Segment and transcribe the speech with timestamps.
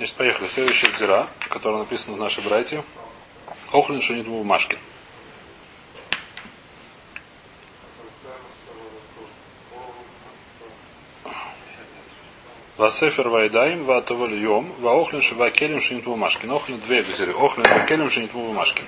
[0.00, 0.48] Значит, поехали.
[0.48, 2.82] Следующая дзира, которая написана в нашей братье.
[3.70, 4.78] Охлин шанит бумажки.
[12.78, 16.46] Васефер вайдаим, ватоволь йом, ваохлин шивакелем шинит бумажки.
[16.46, 17.34] Охлин две гзиры.
[17.34, 18.82] Охлин вакелем шинит бумажки.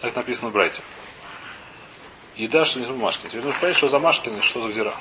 [0.00, 0.82] Так написано в братье.
[2.34, 3.28] Еда шинит бумажки.
[3.28, 4.92] Теперь нужно понять, что за Машкин что за гзира.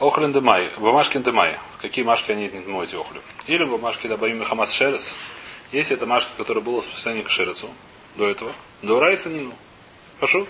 [0.00, 1.58] Охлин демай, бумажкин демай.
[1.80, 3.20] Какие машки они не моют охлю?
[3.46, 5.16] Или бумажки дабаим хамас шерес.
[5.72, 7.68] Если это машка, которая была спасении к шерецу
[8.16, 9.52] до этого, до райца нину.
[10.20, 10.46] Хорошо?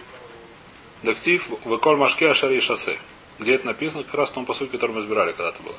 [1.03, 2.99] Дактив выколь машке ашари шоссе.
[3.39, 4.05] Где это написано?
[4.05, 5.77] Как раз в том посуде, который мы избирали когда-то было.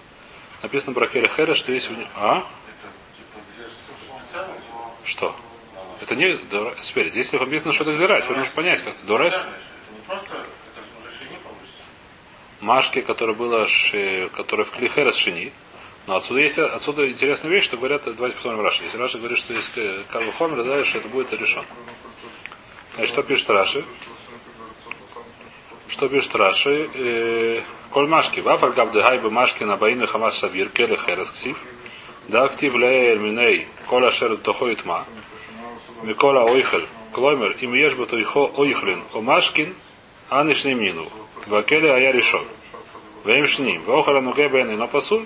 [0.64, 2.08] Написано про Келя Хера, что есть у него...
[2.16, 2.44] А?
[5.04, 5.36] Что?
[6.02, 6.38] Это не...
[6.82, 8.20] Теперь, здесь написано, что это гзира.
[8.22, 8.96] Теперь нужно понять, как.
[9.06, 9.38] Дорес?
[12.62, 13.66] Машки, которая была,
[14.36, 15.52] которая в Клихерес Шини.
[16.08, 18.84] Но отсюда есть отсюда интересная вещь, что говорят, давайте посмотрим Раши.
[18.84, 19.72] Если Раши говорит, что есть
[20.12, 21.64] Карл Хомер, дальше это будет решен.
[22.96, 23.86] Значит, что пишет Раши?
[25.88, 26.90] Что пишет Раши?
[26.94, 31.58] Э, Коль Машки, Вафаль Гавдыгай бы Машки на Баины Хамас Савир, Келе Херес Ксив.
[32.28, 35.06] Да актив Леэль Миней, Коля Шер Тохоит Ма.
[36.04, 39.76] Микола Ойхель, Клоймер, им ешь бы Тойхо Ойхлин, О Машкин,
[40.30, 41.08] Анишни Мину.
[41.50, 42.46] Вакеле Ая решен.
[43.26, 45.26] Вем Шним, Вохара Нуге Бен Ино Пасуль.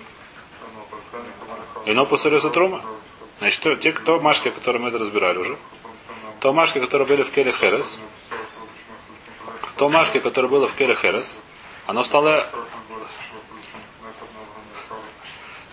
[1.86, 2.82] Ино Пасуль Трума.
[3.40, 5.58] Значит, те, кто Машки, которые мы это разбирали уже,
[6.40, 8.00] то Машки, которые были в Келе Херес,
[9.76, 11.36] то Машки, которое было в Келе Херес,
[11.88, 12.48] оно стало...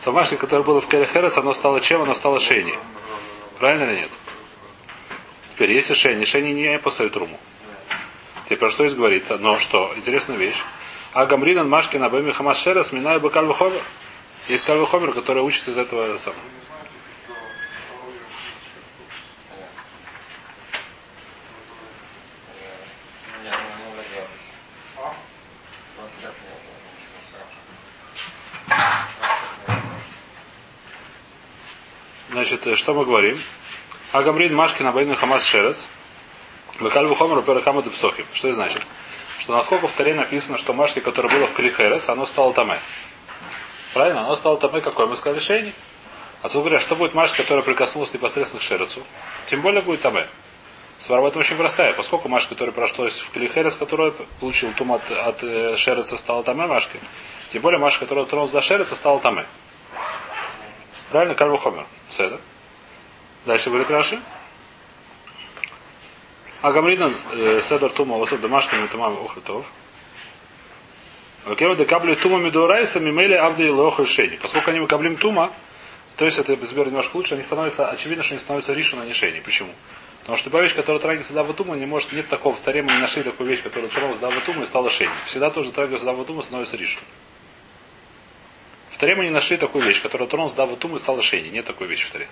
[0.05, 2.03] То Машки, которое было в Келе Херес, оно стало чем?
[2.03, 2.77] Оно стало Шейни.
[3.59, 4.11] Правильно или нет?
[5.55, 7.39] Теперь, если Шейни, Шейни не посоет Руму.
[8.51, 9.39] Теперь про что здесь говорится?
[9.39, 9.93] Но что?
[9.95, 10.61] Интересная вещь.
[11.12, 13.81] А Гамринан Машкин Абами Хамас Шерес Минаю бы Кальвахомер.
[14.48, 16.41] Есть Кальвахомер, который учит из этого самого.
[32.33, 33.39] Значит, что мы говорим?
[34.11, 35.86] Агамрин Машкин Абайну Хамас Шерес.
[36.80, 38.24] Бекальву Хомеру Перакаму Депсохим.
[38.33, 38.83] Что это значит?
[39.39, 42.79] Что насколько в Таре написано, что Машки, которое было в Калихерес, оно стало Таме.
[43.95, 44.23] Правильно?
[44.23, 45.07] Оно стало Таме какое?
[45.07, 45.73] Мы сказали Шейни.
[46.42, 49.02] Отсюда говорят, что будет Машка, которая прикоснулась непосредственно к Шерецу?
[49.46, 50.27] Тем более будет Таме.
[50.98, 51.92] Свара в этом очень простая.
[51.95, 56.67] Поскольку Машка, которая прошлась в Калихерес, которая получил тум от, от э, Шереца, стала Таме
[56.67, 57.01] Машкой.
[57.48, 59.47] Тем более Машка, которая тронулась до Шереца, стала Таме.
[61.11, 61.35] Правильно?
[61.35, 61.86] Кальву Хомер.
[62.08, 62.39] Седа.
[63.47, 64.20] Дальше говорит Раши.
[66.63, 67.15] Агамринан
[67.63, 69.65] Седор Тума Осад Домашками Тумам Охлитов.
[71.47, 74.39] Окей, декабли тума медурайса мимели авды и лох решений.
[74.41, 75.51] Поскольку они каблим тума,
[76.17, 79.41] то есть это безбер немножко лучше, они становятся, очевидно, что они становятся ришуна решений.
[79.41, 79.73] Почему?
[80.21, 82.92] Потому что любая вещь, которая трагится дава тума, не может, нет такого, в царе мы
[82.92, 85.15] не нашли такую вещь, которая тронулась дава тума и стала шейни.
[85.25, 87.07] Всегда тоже трагается дава тума становится ришуна.
[88.91, 91.48] В таре мы не нашли такую вещь, которая тронулась дава тума и стала шейни.
[91.48, 92.29] Нет такой вещи в таре.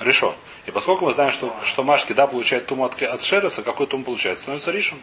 [0.00, 0.34] Решен.
[0.66, 4.04] И поскольку мы знаем, что, что Машки да получает туму от, от Шереса, какой тум
[4.04, 4.42] получается?
[4.42, 5.00] Становится Ришин.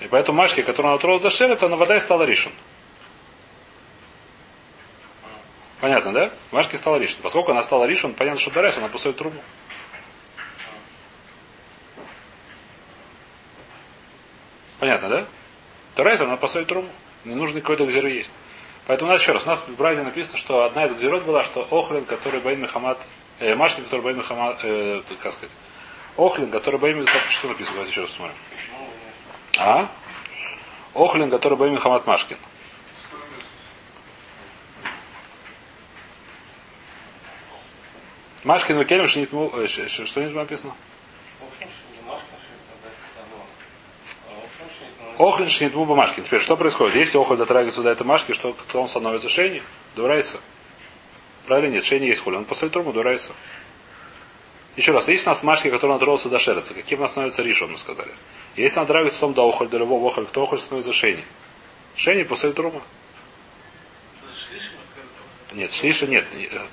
[0.00, 2.52] И поэтому Машки, которая натуралась до Шереса, она вода и стала Ришин.
[5.80, 6.30] Понятно, да?
[6.52, 7.18] Машки стала Ришин.
[7.22, 9.38] Поскольку она стала Ришин, понятно, что Дорес, она посоет трубу.
[14.78, 15.26] Понятно, да?
[15.96, 16.88] Дорес, она посоет трубу.
[17.24, 18.32] Не нужно какой-то гзиры есть.
[18.86, 21.42] Поэтому у нас еще раз, у нас в Бразе написано, что одна из гзирот была,
[21.42, 22.98] что Охлин, который Баин Мехамад,
[23.40, 25.54] э, Машкин, который Баин Мехамад, э, как сказать,
[26.16, 28.36] Охлин, который Баин как что написано, давайте еще раз посмотрим.
[29.58, 29.90] А?
[30.94, 32.38] Охлин, который Баин Мехамад Машкин.
[38.44, 40.72] Машкин Векелем, что нибудь написано?
[45.18, 46.20] Охлин шнитму бумажки.
[46.20, 46.96] Теперь что происходит?
[46.96, 49.62] Если охоль дотрагивается до этой машки, что то он становится шейни?
[49.94, 50.38] Дурайса.
[51.46, 51.74] Правильно?
[51.74, 52.36] Нет, шейни есть холь.
[52.36, 53.32] Он после труму дурайса.
[54.76, 56.74] Еще раз, есть у нас машки, которые натронулся до шереца.
[56.74, 58.12] Каким нас становится ришон, мы сказали.
[58.56, 61.24] Если он дотрагивается том до охоль, до любого охоль, кто охоль становится шейни?
[61.96, 62.82] Шейни после трума.
[65.52, 66.26] Нет, шлиша нет.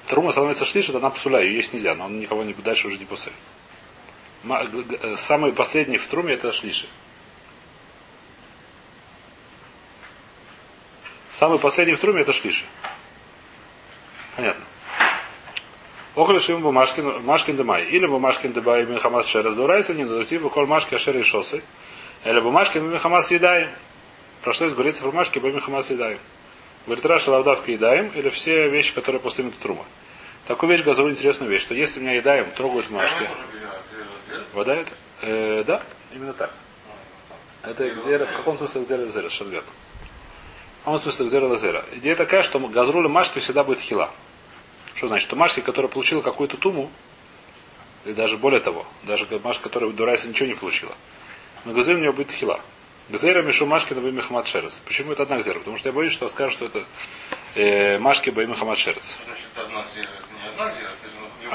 [0.08, 2.98] Трума становится шлиша, это она псуля, ее есть нельзя, но он никого не дальше уже
[2.98, 3.32] не после.
[5.16, 6.88] Самый последний в труме это шлиши.
[11.34, 12.64] Самый последний в труме это шлиши.
[14.36, 14.64] Понятно.
[16.14, 17.86] Около шим бумашкин, машкин демай.
[17.86, 21.64] Или бумашкин дебай михамас шерез дурайса, не дурти, выколь машки ашер и шосы.
[22.24, 23.72] Или бумажки мы хамас съедаем.
[24.44, 26.20] Про что здесь говорится про бумажки, мы хамас съедаем.
[26.86, 29.86] Говорит, Раша лавдавка едаем, или все вещи, которые после трума.
[30.46, 33.28] Такую вещь газру интересную вещь, что если меня едаем, трогают бумажки.
[34.54, 34.92] Вода это?
[35.22, 35.82] Э, да,
[36.14, 36.52] именно так.
[37.64, 39.30] Это гзера, в каком смысле гзера
[40.86, 41.00] гзера, шадвер?
[41.00, 41.86] В смысле гзера гзера?
[41.94, 44.10] Идея такая, что газруля машки всегда будет хила.
[44.96, 45.28] Что значит?
[45.28, 46.90] Что машки, которая получила какую-то туму,
[48.06, 50.94] и даже более того, даже машка, которая дурайся ничего не получила,
[51.66, 52.60] но газруль у нее будет хила.
[53.10, 54.80] Гзера Мишу Машки на Мехамад Шерец.
[54.80, 55.60] Почему это одна гзера?
[55.60, 56.86] Потому что я боюсь, что скажут, что это
[57.56, 59.18] э, Машки Бай Мехамад Шерец.
[59.26, 60.90] Значит, одна гзера, это не одна гзера,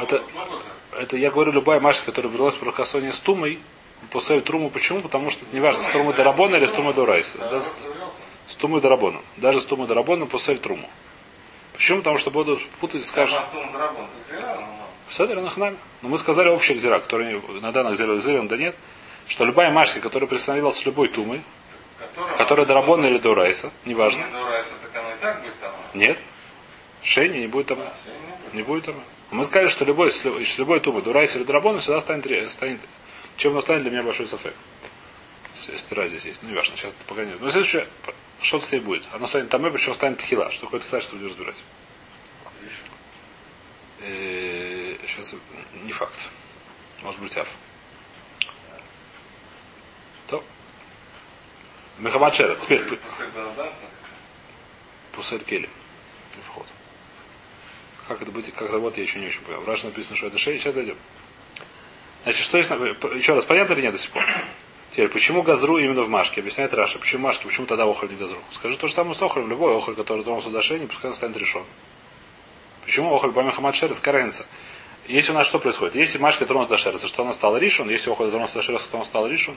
[0.03, 0.63] это, Это- много
[0.99, 3.61] Это я говорю, любая машка, которая велась в прокасоне с тумой,
[4.11, 4.69] после труму.
[4.69, 5.01] Почему?
[5.01, 7.39] Потому что это не важно, с трумой до рабона или с трумой до райса.
[7.39, 7.75] Да, с-
[8.49, 9.21] с тумой до рабона.
[9.37, 10.89] Даже с тумой до рабона после труму.
[11.75, 11.99] Почему?
[11.99, 14.65] Потому что будут путать и скажут, Драбон, это
[15.11, 15.77] Седер Нахнами.
[16.03, 18.75] Но мы сказали общий гзира, который на данных гзира гзира, да нет,
[19.29, 21.43] что любая машка, которая пристановилась с любой тумой,
[21.99, 22.37] которая...
[22.37, 24.25] которая до рабона или до райса, неважно.
[24.25, 25.73] Не дурайся, так она и так будет там.
[25.95, 26.19] Нет.
[27.03, 27.79] Шейни не будет там.
[27.81, 28.55] А, не будет.
[28.55, 28.95] Не будет там.
[29.31, 30.11] Мы сказали, что любой,
[30.57, 32.81] любой тумы, дурайс или драбон, всегда станет, станет
[33.37, 34.55] чем он станет для меня большой софек.
[35.59, 36.43] Стира здесь есть.
[36.43, 37.41] Ну, не важно, сейчас это пока нет.
[37.41, 37.87] Но следующее,
[38.41, 39.05] что с ней будет?
[39.13, 40.51] Оно станет там, причем станет тхила.
[40.51, 41.65] Что такое тхила, сейчас будем разбирать.
[44.01, 44.49] Э,
[45.09, 45.35] Сейчас
[45.85, 46.17] не факт.
[47.03, 47.49] Может быть, аф.
[50.29, 50.45] То.
[51.99, 52.55] Мехамад Шера.
[52.57, 52.83] Теперь
[55.13, 55.71] Пусель Келем.
[56.47, 56.67] Вход.
[58.07, 59.61] Как это быть, как работает, я еще не очень понял.
[59.61, 60.59] В Раше написано, что это шея.
[60.59, 60.97] Сейчас зайдем.
[62.23, 64.25] Значит, что есть, еще раз, понятно или нет до сих пор?
[64.91, 66.41] Теперь, почему газру именно в Машке?
[66.41, 66.99] Объясняет Раша.
[66.99, 67.47] Почему Машке?
[67.47, 68.39] Почему тогда охоль не газру?
[68.51, 69.49] Скажи то же самое с охолем.
[69.51, 71.63] Любой охоль, который тронулся до шеи, пускай он станет решен.
[72.85, 74.47] Почему охоль бами хамад шерес каренца?
[75.07, 75.95] Если у нас что происходит?
[75.95, 77.89] Если Машке тронулся до шерца, что она стала решен?
[77.91, 79.57] Если охоль тронулся до шерца, то он стал решен?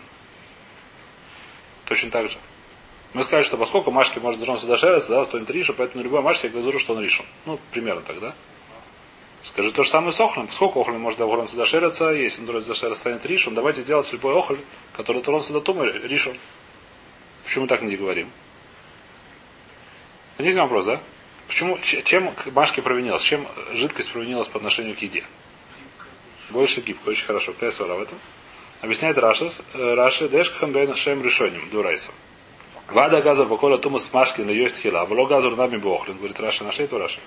[1.86, 2.38] Точно так же.
[3.13, 6.22] Мы сказали, что поскольку Машке может дотронуться до шерца, да, станет риша, поэтому на любой
[6.22, 7.25] Машке я газуру, что он решен.
[7.45, 8.33] Ну, примерно так, да?
[9.44, 10.48] Скажи то же самое с охлем.
[10.48, 14.12] Поскольку охль может дотронуться до шерца, если он дотронется до шерца, станет ришон, давайте делать
[14.12, 14.58] любой охль,
[14.96, 16.38] который дотронулся до тумы, ришон.
[17.44, 18.30] Почему так не говорим?
[20.38, 21.02] Понятен вопрос, да?
[21.48, 23.24] Почему, чем к Машке провинилась?
[23.24, 25.24] Чем жидкость провинилась по отношению к еде?
[26.50, 27.54] Больше гибко, очень хорошо.
[27.54, 28.18] Какая свара в этом?
[28.82, 32.12] Объясняет Рашис, э, Раши, Дешкхан Бен Шем Решоним, Дурайса.
[32.88, 36.86] Вада газа покола тумас машкин на есть хила, вло газур нами бохлин, говорит Раша, нашли
[36.86, 37.20] это Раша.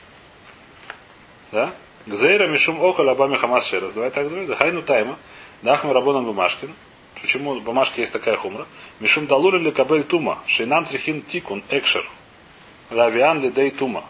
[1.53, 1.73] Да?
[2.07, 3.93] Гзейра мишум охал абами хамас шерас.
[3.95, 4.55] Давай так говорим.
[4.55, 5.19] Хайну тайма.
[5.63, 6.73] Дахну рабоном бумашкин.
[7.21, 8.67] Почему в бумажке есть такая хумра?
[9.01, 10.39] Мишум далури ли кабель тума.
[10.47, 12.05] Шейнан црихин тикун экшер.
[12.91, 14.05] Лавиан ли дей тума.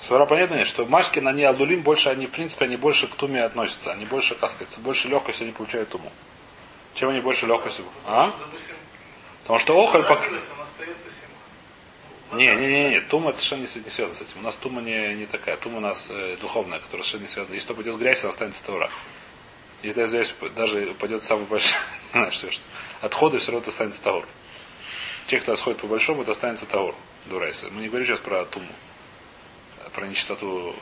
[0.00, 3.44] Свара понятно, нет, что Машкин, они алулим больше, они, в принципе, они больше к туме
[3.44, 3.92] относятся.
[3.92, 6.10] Они больше, как сказать, больше легкости они получают туму.
[6.94, 7.82] Чем они больше легкости?
[8.06, 8.32] А?
[9.42, 10.24] Потому что охоль пока...
[12.32, 14.38] Не, не, не, не, тума это совершенно не, связано с этим.
[14.38, 15.56] У нас тума не, не такая.
[15.56, 17.54] Тума у нас э, духовная, которая совершенно не связана.
[17.54, 18.90] Если пойдет грязь, она останется таура.
[19.82, 20.24] Если даже
[20.54, 22.64] даже пойдет самый большой, не знаю, что, что.
[23.00, 24.26] Отходы все равно это останется таур.
[25.26, 26.94] Те, кто сходит по большому, это останется таур.
[27.26, 27.66] Дурайся.
[27.70, 28.66] Мы не говорим сейчас про туму.
[29.92, 30.46] Про нечистоту.
[30.46, 30.74] Ну.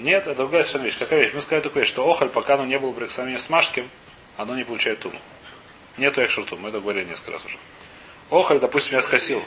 [0.00, 0.98] Нет, это другая совершенно вещь.
[0.98, 1.32] Какая вещь?
[1.32, 3.88] Мы сказали такое, что охоль, пока оно не было при сравнении с машким,
[4.36, 5.18] оно не получает туму.
[5.96, 7.56] Нету экшертум, мы это говорили несколько раз уже.
[8.30, 9.42] Охоль, допустим, я скосил.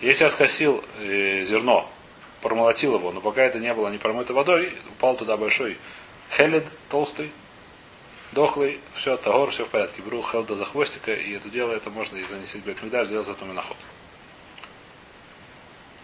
[0.00, 1.88] Если я скосил э, зерно,
[2.42, 5.78] промолотил его, но пока это не было не промыто водой, упал туда большой
[6.36, 7.30] хелед толстый,
[8.32, 10.02] дохлый, все, тагор, все в порядке.
[10.02, 13.32] Беру хелда за хвостика, и это дело, это можно и занести в Бетмигдаш, сделать за
[13.32, 13.76] это миноход.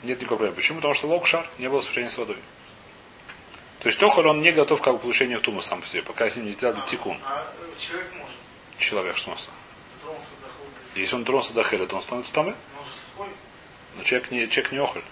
[0.03, 0.57] Нет никакого проблемы.
[0.57, 0.79] Почему?
[0.79, 2.39] Потому что локшар не было сопряжения с водой.
[3.81, 6.47] То есть Тохоль, он не готов к получению тума сам по себе, пока с ним
[6.47, 7.19] не сделали тикун.
[7.25, 8.37] А э, человек может.
[8.79, 9.51] Человек, что у нас?
[9.95, 10.77] Дотронулся до холода.
[10.95, 12.55] Если он тронулся до хелет, он становится там,
[13.11, 13.29] сухой.
[13.97, 15.03] но человек не, человек не охоль.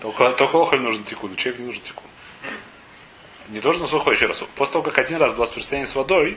[0.00, 2.10] Только, только охоль нужен тикун, человек не нужен тикун.
[3.48, 4.42] Не должен сухой, еще раз.
[4.56, 6.36] После того, как один раз было соприкосновение с водой,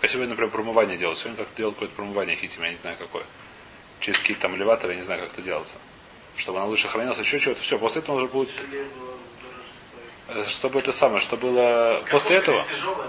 [0.00, 1.18] как сегодня, например, промывание делают.
[1.18, 3.24] Сегодня как-то делают какое-то промывание хитим, я не знаю какое.
[4.00, 5.76] Через какие-то там элеваторы, я не знаю, как это делается.
[6.36, 7.62] Чтобы она лучше хранилась, еще чего-то.
[7.62, 8.50] Все, после этого уже будет,
[10.28, 12.64] э, чтобы это самое, что было после Капуста этого.
[12.64, 13.08] тяжелая,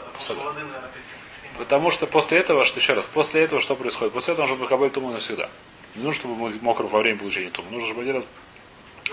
[1.58, 4.14] потому что после этого, что еще раз, после этого что происходит?
[4.14, 5.50] После этого нужно кабель туму навсегда.
[5.96, 7.70] Не нужно, чтобы был мокро во время получения туму.
[7.72, 8.26] Нужно, чтобы один раз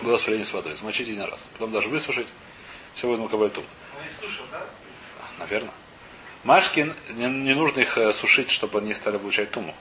[0.03, 0.77] было сопряжение с водой.
[0.77, 1.49] Смочить один раз.
[1.53, 2.27] Потом даже высушить.
[2.95, 3.67] Все будет макабель туму.
[3.97, 4.65] Он не слушал, да?
[5.39, 5.73] Наверное.
[6.45, 9.75] Машкин, не, не нужно их э, сушить, чтобы они стали получать туму.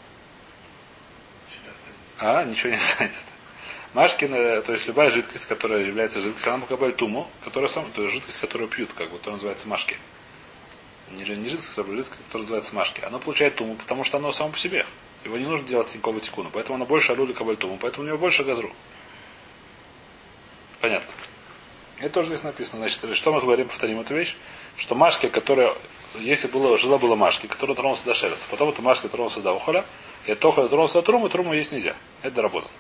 [2.20, 3.24] А, ничего не останется.
[3.94, 8.04] Машкин, э, то есть любая жидкость, которая является жидкостью, она макабель туму, которая сам, то
[8.04, 9.98] есть жидкость, которую пьют, как бы, то называется машки.
[11.18, 14.52] Не, не жидкость, которая, жидкость, которая называется машки, оно получает туму, потому что оно само
[14.52, 14.86] по себе.
[15.24, 18.18] Его не нужно делать никакого тикуна, поэтому оно больше алюли кабаль туму, поэтому у него
[18.18, 18.72] больше газру.
[20.80, 21.12] Понятно.
[22.00, 22.80] Это тоже здесь написано.
[22.80, 24.36] Значит, что мы говорим, повторим эту вещь,
[24.76, 25.76] что машки, которая,
[26.20, 29.86] если было, жила была машки, которая тронулся до шерца, потом эта машка тронулся до ухоля,
[30.26, 31.96] и от охоля тронулся до трумы, труму есть нельзя.
[32.24, 32.72] Это доработано.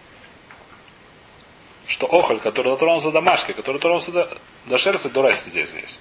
[1.85, 6.00] Что охоль, который дотронулся до машки, который дотронулся до, до шерца, до раси нельзя, извиняюсь.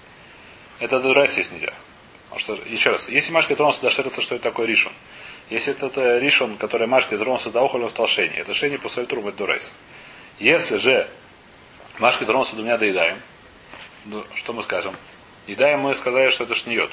[0.79, 1.75] Это до раси есть нельзя.
[2.31, 4.93] Потому что, еще раз, если машка тронулся до шерца, что это такое ришон?
[5.51, 8.37] Если это, это ришон, который машка тронулся до охоля, он стал шейни.
[8.37, 9.73] Это шейни после трумы, это до райса.
[10.39, 11.11] Если же
[12.01, 13.21] Машки тронулся двумя доедаем.
[14.07, 14.97] Ну, что мы скажем?
[15.47, 16.91] Едаем мы сказали, что это шниет.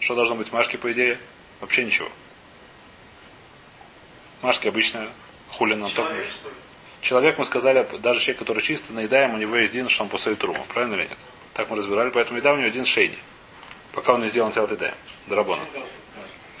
[0.00, 1.18] Что должно быть Машки, по идее?
[1.60, 2.10] Вообще ничего.
[4.42, 5.08] Машки обычно
[5.48, 6.14] хулин нам только.
[7.00, 10.34] Человек, что мы сказали, даже человек, который чисто наедаем, у него есть один шам после
[10.34, 10.62] трума.
[10.68, 11.18] Правильно или нет?
[11.54, 13.16] Так мы разбирали, поэтому еда у него один шейни.
[13.94, 14.92] Пока он не сделал целый.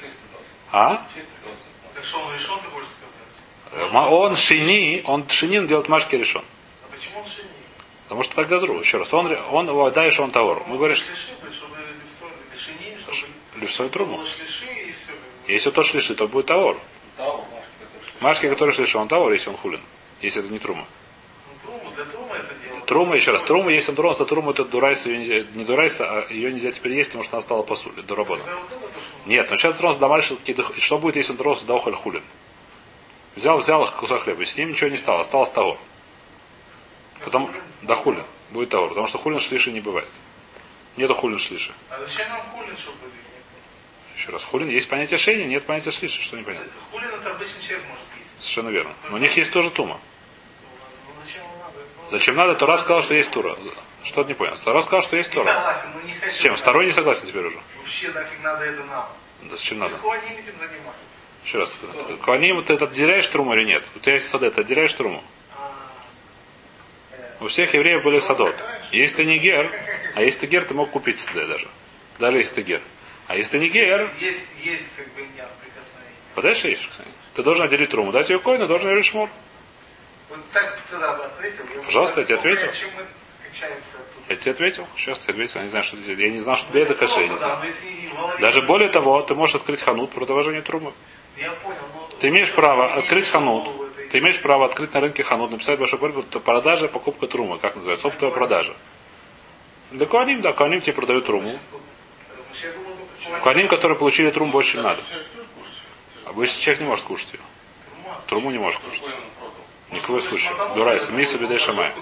[0.00, 0.48] Чистый должен.
[0.72, 1.06] А?
[1.14, 1.62] Чистый должен.
[1.94, 2.34] Так что он
[4.12, 6.42] Он шини, он шинин делает машки решен.
[6.88, 7.48] А почему он шини?
[8.04, 8.78] Потому что так газру.
[8.78, 9.12] Еще раз.
[9.12, 10.62] Он, он водаешь он таор.
[10.66, 11.10] Мы говорим, что
[13.60, 15.12] левсой все.
[15.46, 16.78] Если тот шлиши, то будет что-
[18.20, 19.80] Машки, который шлиши, он таор, если он хулин.
[20.20, 20.86] Если это не трума.
[22.86, 26.32] Трума еще раз, трума, если он тронулся, то трума это дурайса, ее не дурайса, а
[26.32, 28.42] ее нельзя теперь есть, потому что она стала посули, дурабона.
[29.26, 30.36] Нет, но сейчас тронулся до мальши,
[30.78, 32.22] что будет, если он тронулся до охоль хулин?
[33.36, 35.78] Взял, взял кусок хлеба, и с ним ничего не стало, осталось того.
[37.24, 37.50] Потом,
[37.82, 40.08] до хулин, будет того, потому что хулин шлиши не бывает.
[40.96, 41.72] Нету хулин шлиши.
[41.90, 43.12] А зачем нам хулин, чтобы были?
[44.16, 46.70] Еще раз, хулин, есть понятие шейни, нет понятия шлиши, что непонятно.
[46.92, 48.40] Хулин это обычный человек может есть.
[48.40, 48.94] Совершенно верно.
[49.10, 49.98] Но у них есть тоже тума.
[51.08, 51.78] Ну, зачем ему надо?
[52.02, 52.54] Ну, Зачем надо?
[52.54, 53.56] Тора сказал, что есть тура.
[54.04, 54.56] Что ты не понял?
[54.64, 55.52] Тора сказал, что есть Не тура.
[55.52, 56.32] согласен, ну не хочу.
[56.32, 56.54] С чем?
[56.54, 57.58] Второй не согласен теперь уже.
[57.80, 59.08] Вообще нафиг надо это нам.
[59.42, 59.96] Да зачем надо?
[59.96, 61.20] Они этим занимаются.
[61.44, 61.72] Еще раз.
[62.24, 63.82] Куаним, ты это отделяешь труму или нет?
[63.96, 65.24] У тебя есть садет, ты отделяешь труму.
[65.56, 65.72] А,
[67.10, 68.54] э, У всех евреев были садот.
[68.92, 69.68] Если ты не гер,
[70.14, 71.66] а если ты гер, ты мог купить садет даже.
[72.20, 72.80] Даже если ты гер.
[73.26, 76.14] А если ты не гер, Есть, есть как бы иньян прикосновение.
[76.36, 77.08] подальше есть, кстати.
[77.34, 78.12] Ты должен отделить труму.
[78.12, 79.28] Дать ее коину, должен ее шмур.
[80.30, 81.64] Вот так тогда бы ответил.
[81.86, 82.66] Пожалуйста, я тебе ответил.
[84.28, 84.86] Я тебе ответил.
[84.96, 85.58] Сейчас ты ответил.
[85.60, 86.12] Я не знаю, что ты.
[86.14, 87.14] Я не знал, что тебе это каше.
[87.20, 87.56] я не Просто, знал.
[87.56, 90.10] да, но если и в голове- Даже более того, ты можешь открыть ханут
[91.50, 92.08] понял, но...
[92.18, 93.68] Ты имеешь право открыть ханут.
[94.10, 97.74] Ты имеешь право открыть на рынке ханут, написать большой корпус, это продажа, покупка трумы, как
[97.76, 98.74] называется, оптовая продажа.
[99.90, 101.50] Да Куаним, да, Куаним тебе продают труму.
[103.24, 105.02] Только Куаним, которые получили труму, больше не надо.
[106.24, 107.40] Обычно человек не может кушать ее.
[108.26, 109.02] Труму не может кушать.
[109.90, 109.96] Какой он продал?
[109.96, 110.52] Ни в коем случае.
[111.10, 111.92] Я миса бедай шамай.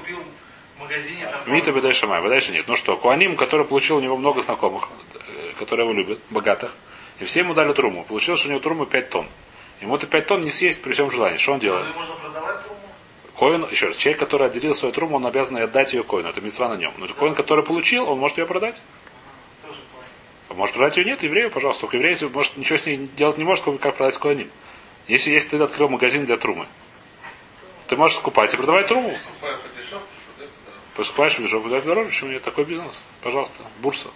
[1.46, 2.66] Мита бедай шамай, а дальше нет.
[2.68, 6.74] Ну что, Куаним, который получил у него много знакомых, э, которые его любят, богатых,
[7.20, 8.04] и все ему дали труму.
[8.04, 9.28] Получилось, что у него трумы 5 тонн.
[9.80, 11.38] Ему это 5 тонн не съесть при всем желании.
[11.38, 11.86] Что он делает?
[13.38, 16.28] Коин, еще раз, человек, который отделил свою труму, он обязан отдать ее коину.
[16.28, 16.92] Это мецва на нем.
[16.98, 18.82] Но коин, который получил, он может ее продать.
[20.50, 21.82] Может продать ее нет, еврею, пожалуйста.
[21.82, 24.50] Только еврей, может, ничего с ней делать не может, как продать коиним.
[25.08, 26.66] Если есть ты открыл магазин для трумы,
[27.92, 28.88] ты можешь скупать и продавать.
[30.96, 32.42] Покупаешь в дешевле, продать дороже, почему нет?
[32.42, 33.04] Такой бизнес.
[33.20, 34.08] Пожалуйста, бурса.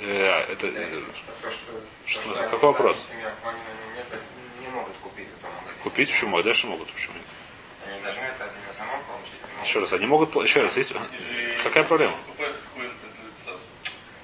[0.00, 1.02] Э, это, э,
[1.42, 1.72] то, что,
[2.06, 3.10] что то, за- какой вопрос?
[5.82, 6.38] Купить почему?
[6.38, 7.22] А дальше могут, почему нет?
[7.92, 9.68] Они должны это на самом получить.
[9.68, 10.98] Еще раз, они могут, еще раз, же-
[11.62, 12.16] какая проблема?
[12.26, 13.60] Покупает этот коин, принадлежит сразу.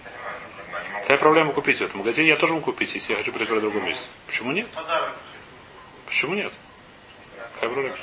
[0.05, 0.98] Понимаю, ну, как бы они могут...
[1.09, 2.29] Какая проблема купить в этом магазине?
[2.29, 4.09] Я тоже могу купить, если я хочу приобрести в другом месте.
[4.27, 4.67] Почему нет?
[6.05, 6.53] Почему нет?
[7.55, 7.97] Какая проблема?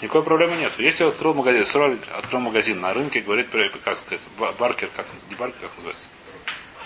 [0.00, 0.72] Никакой проблемы нет.
[0.78, 3.48] Если я открыл магазин, строил, открыл магазин на рынке, говорит,
[3.82, 6.08] как сказать, ба- баркер, как, не баркер, как называется?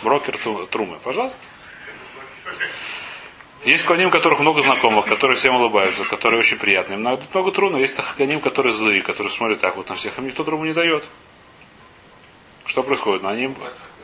[0.03, 0.39] Брокер
[0.71, 0.99] трумы.
[1.05, 1.45] Пожалуйста.
[3.67, 6.97] Есть коним, которых много знакомых, которые всем улыбаются, которые очень приятные.
[6.97, 10.17] Им дают много тру, но есть коним, которые злые, которые смотрят так вот на всех,
[10.17, 11.05] им никто труму не дает.
[12.65, 13.23] Что происходит?
[13.23, 13.55] Ну, они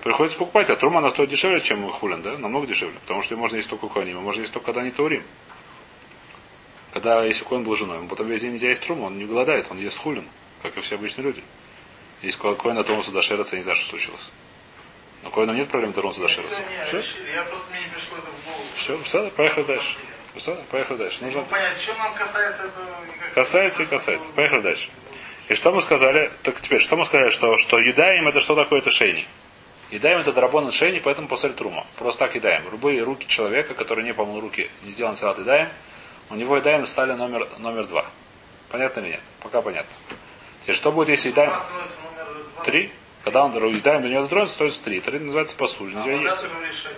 [0.03, 2.37] приходится покупать, а трума она стоит дешевле, чем хулин, да?
[2.39, 2.95] Намного дешевле.
[3.01, 5.23] Потому что ее можно есть только у коним, можно есть только когда не таурим.
[6.93, 9.67] Когда, если коин был женой, ему потом весь день нельзя есть труму, он не голодает,
[9.71, 10.25] он ест хулин,
[10.63, 11.45] как и все обычные люди.
[12.23, 14.31] Если коин дотронулся до шерца, я не знаю, что случилось.
[15.23, 16.51] Но коину нет проблем до шерца.
[16.51, 16.99] Все, не, Все?
[16.99, 17.31] решили.
[17.35, 18.65] Я просто мне не пришло это в голову.
[18.77, 19.97] Все, все, поехали дальше.
[20.37, 21.25] Все, поехали дальше.
[21.25, 21.41] Нужно...
[21.41, 22.87] Ну, понять, что нам касается этого...
[23.35, 24.31] Касается и касается.
[24.31, 24.91] Поехали дальше.
[25.49, 28.79] И что мы сказали, так теперь, что мы сказали, что, что едаем это что такое,
[28.79, 29.27] это шейни.
[29.91, 31.85] Едаем это драбон шейни, поэтому после трума.
[31.97, 32.65] Просто так едаем.
[32.71, 35.69] Любые руки человека, который не помыл руки, не сделан салат едаем,
[36.31, 38.05] у него едаем стали номер, номер два.
[38.69, 39.21] Понятно или нет?
[39.41, 39.91] Пока понятно.
[40.63, 41.53] Теперь, что будет, если едаем
[42.65, 42.93] три?
[43.25, 45.01] Когда он едаем до него дотронется, становится три.
[45.01, 45.93] Три называется посуль.
[45.97, 46.89] А Нельзя вода, есть.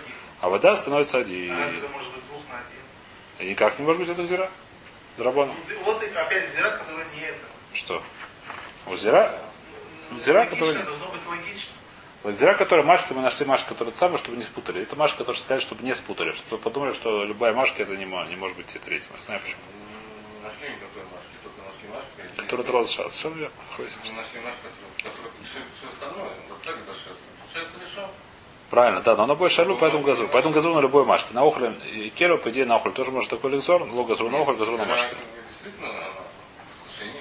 [0.41, 1.51] А вода становится один.
[1.51, 3.47] А это может быть двух на один.
[3.47, 4.49] И никак не может быть это зира.
[5.17, 5.53] Драбона.
[5.83, 7.45] Вот и опять зира, который не это.
[7.73, 8.03] Что?
[8.85, 9.37] У зира?
[10.23, 10.85] Зира, Логично, который нет.
[10.85, 11.71] должно быть логично.
[12.23, 14.81] Вот зира, которая Машка, мы нашли Машка, которая самая, чтобы не спутали.
[14.81, 16.31] Это Машка, которая сказали, чтобы не спутали.
[16.31, 19.09] Чтобы подумали, что любая Машка это не, не может быть и третья.
[19.13, 19.59] Я знаю почему.
[20.41, 22.41] Нашли никакой машки, только нашли машку.
[22.41, 23.13] Которая тролл шас.
[23.13, 23.55] Совершенно верно.
[23.77, 27.21] Нашли машку, которая все, все остальное, вот так это шерсть.
[27.53, 28.09] Получается.
[28.69, 30.27] Правильно, да, но она будет шарлю по этому газу.
[30.27, 31.33] По этому газу на любой Машке.
[31.33, 34.41] На охле и керу, по идее, на охле тоже может такой лексор, ло газру на
[34.41, 35.15] охле, газру на Машке.
[37.01, 37.11] Не.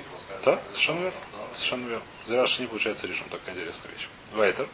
[0.44, 1.18] Да, совершенно верно.
[1.52, 2.04] Совершенно верно.
[2.28, 3.28] Зира не получается решим.
[3.28, 4.08] Такая интересная вещь.
[4.32, 4.66] Вайтер.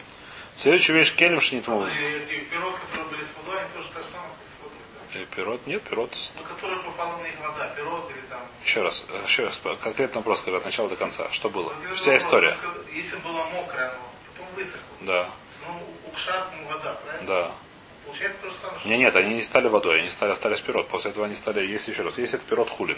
[0.59, 1.85] Следующая вещь келем шнит мову.
[1.87, 4.77] Эти пирот, которые были с водой, они тоже так же самое, как с водой.
[5.13, 5.19] Да?
[5.21, 6.11] Э, Пирот, нет, пирот.
[6.37, 8.41] Ну, которые попала на них вода, пирот или там.
[8.65, 11.31] Еще раз, э, еще раз, конкретный вопрос, когда от начала до конца.
[11.31, 11.73] Что было?
[11.87, 12.53] Вот Вся история.
[12.93, 13.99] Если было мокрое, оно
[14.35, 14.81] потом высохло.
[14.99, 15.29] Да,
[15.65, 17.25] Ну, укшат, ну, вода, правильно?
[17.27, 17.51] да.
[18.05, 18.89] Получается то же самое, что...
[18.89, 20.89] Не, нет, они не стали водой, они стали, остались пирот.
[20.89, 22.97] После этого они стали, есть еще раз, есть это пирот хулин.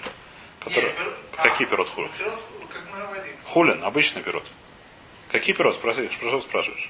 [0.61, 0.89] Который...
[0.89, 2.09] Не, пир- а, Какие пирот хулин?
[2.17, 2.39] Пирот,
[2.73, 3.35] как мы говорим.
[3.45, 4.45] Хулин, обычный пирот.
[5.31, 5.75] Какие пирот?
[5.75, 6.89] Спроси, что спрашиваешь?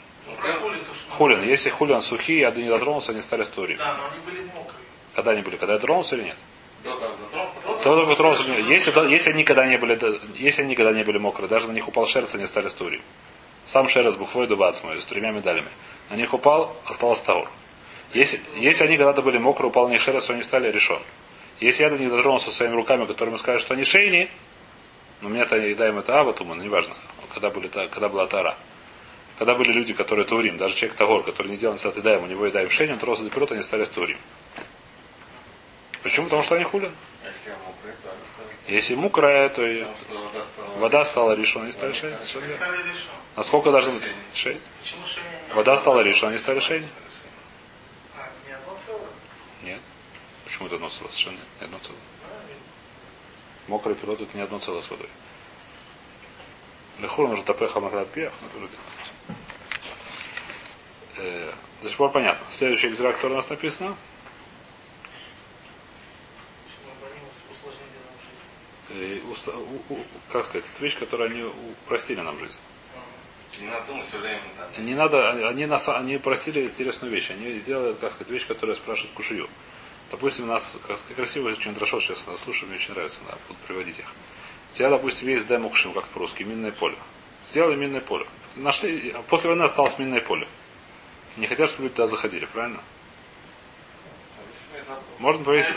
[1.09, 1.43] Хулин.
[1.43, 3.75] Если хулин сухие, я до не дотронулся, они стали стори.
[3.75, 4.79] Да, но они были мокрые.
[5.15, 5.57] Когда они были?
[5.57, 6.37] Когда я тронулся или нет?
[6.83, 7.25] До как до
[7.63, 8.43] Потом- То только тронулся.
[8.43, 9.99] Если, если, они никогда не были,
[10.35, 13.01] если они никогда не были мокрые, даже на них упал шерсть, они стали стори.
[13.65, 15.67] Сам шерсть бухвой дубацмой, с тремя медалями.
[16.09, 17.47] На них упал, осталось таур.
[18.13, 20.99] Если, если они когда-то были мокрые, упал на них шерсть, они стали решен.
[21.59, 24.29] Если я до них дотронулся своими руками, которыми скажут, что они шейни,
[25.21, 26.95] но мне-то едаем это ава, тума, ну неважно,
[27.33, 28.57] когда, были, когда была тара.
[29.41, 32.45] Когда были люди, которые таурим, даже человек Тагор, который не делал сад едаем, у него
[32.45, 34.19] едаем в шейни, он тронулся до пирот, они стали таурим.
[36.03, 36.27] Почему?
[36.27, 36.91] Потому что они хулин.
[38.67, 39.83] Если я мокрый, то и
[40.77, 41.33] вода стала...
[41.33, 42.15] решена, они стали решен.
[43.35, 44.03] Насколько должны быть?
[44.45, 44.57] Не...
[45.55, 46.59] Вода стала решена, они стали.
[46.59, 48.29] А,
[48.85, 49.01] целое?
[49.63, 49.79] Нет.
[50.45, 51.09] Почему это одно целое?
[51.09, 51.97] Совершенно не одно целое.
[52.25, 55.09] А, Мокрый пирот это не одно целое с водой.
[56.99, 58.75] Лехур нужно тапеха махрат пиях, но вроде.
[61.21, 61.53] Э,
[61.83, 62.45] До сих пор понятно.
[62.49, 63.95] Следующий экзрак, который у нас написано.
[68.89, 69.21] Жизнь?
[69.23, 72.57] э, уста- у- у- как сказать, это вещь, которую они упростили нам жизнь.
[73.59, 74.83] Не надо думать все время там.
[74.83, 77.29] Не надо, они, нас, они простили интересную вещь.
[77.31, 79.47] Они сделали, как сказать, вещь, которая спрашивает кушаю.
[80.09, 83.59] Допустим, у нас как сказать, красиво очень дрошот сейчас слушаю, мне очень нравится, да, буду
[83.67, 84.05] приводить их.
[84.73, 86.95] У тебя, допустим, есть дай мукшим, как по-русски, минное поле.
[87.49, 88.25] Сделали минное поле.
[88.55, 90.47] Нашли, после войны осталось минное поле.
[91.37, 92.81] Не хотят, чтобы люди туда заходили, правильно?
[95.19, 95.75] Можно повесить.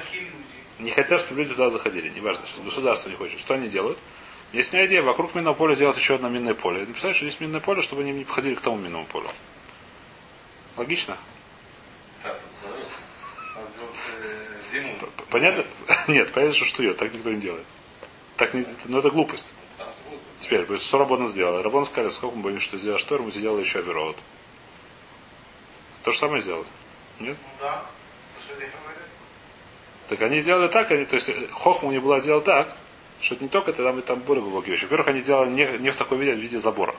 [0.79, 2.09] Не хотят, чтобы люди туда заходили.
[2.09, 3.39] Неважно, сейчас государство не хочет.
[3.39, 3.99] Что они делают?
[4.53, 6.83] Есть у меня идея, вокруг минного поля сделать еще одно минное поле.
[6.83, 9.29] И написать, что здесь минное поле, чтобы они не подходили к тому минному полю.
[10.77, 11.17] Логично?
[14.71, 15.65] Сделать э, Понятно?
[16.09, 16.97] Нет, понятно, что штует.
[16.97, 17.65] Так никто не делает.
[18.37, 19.53] Так не, ну это глупость.
[20.41, 21.63] Теперь, то есть, что Рабона сделал?
[21.63, 24.17] Рабон сказали, сколько мы боимся, что сделал штор, мы сделали еще оверот.
[26.05, 26.67] То же самое сделали.
[27.19, 27.37] Нет?
[27.43, 27.85] Ну да.
[30.09, 32.69] Так они сделали так, они, то есть э, Хохма у них была сделать так,
[33.21, 34.85] что это не только это, там, там более глубокие вещи.
[34.85, 36.95] Во-первых, они сделали не, не в таком виде, а в виде забора.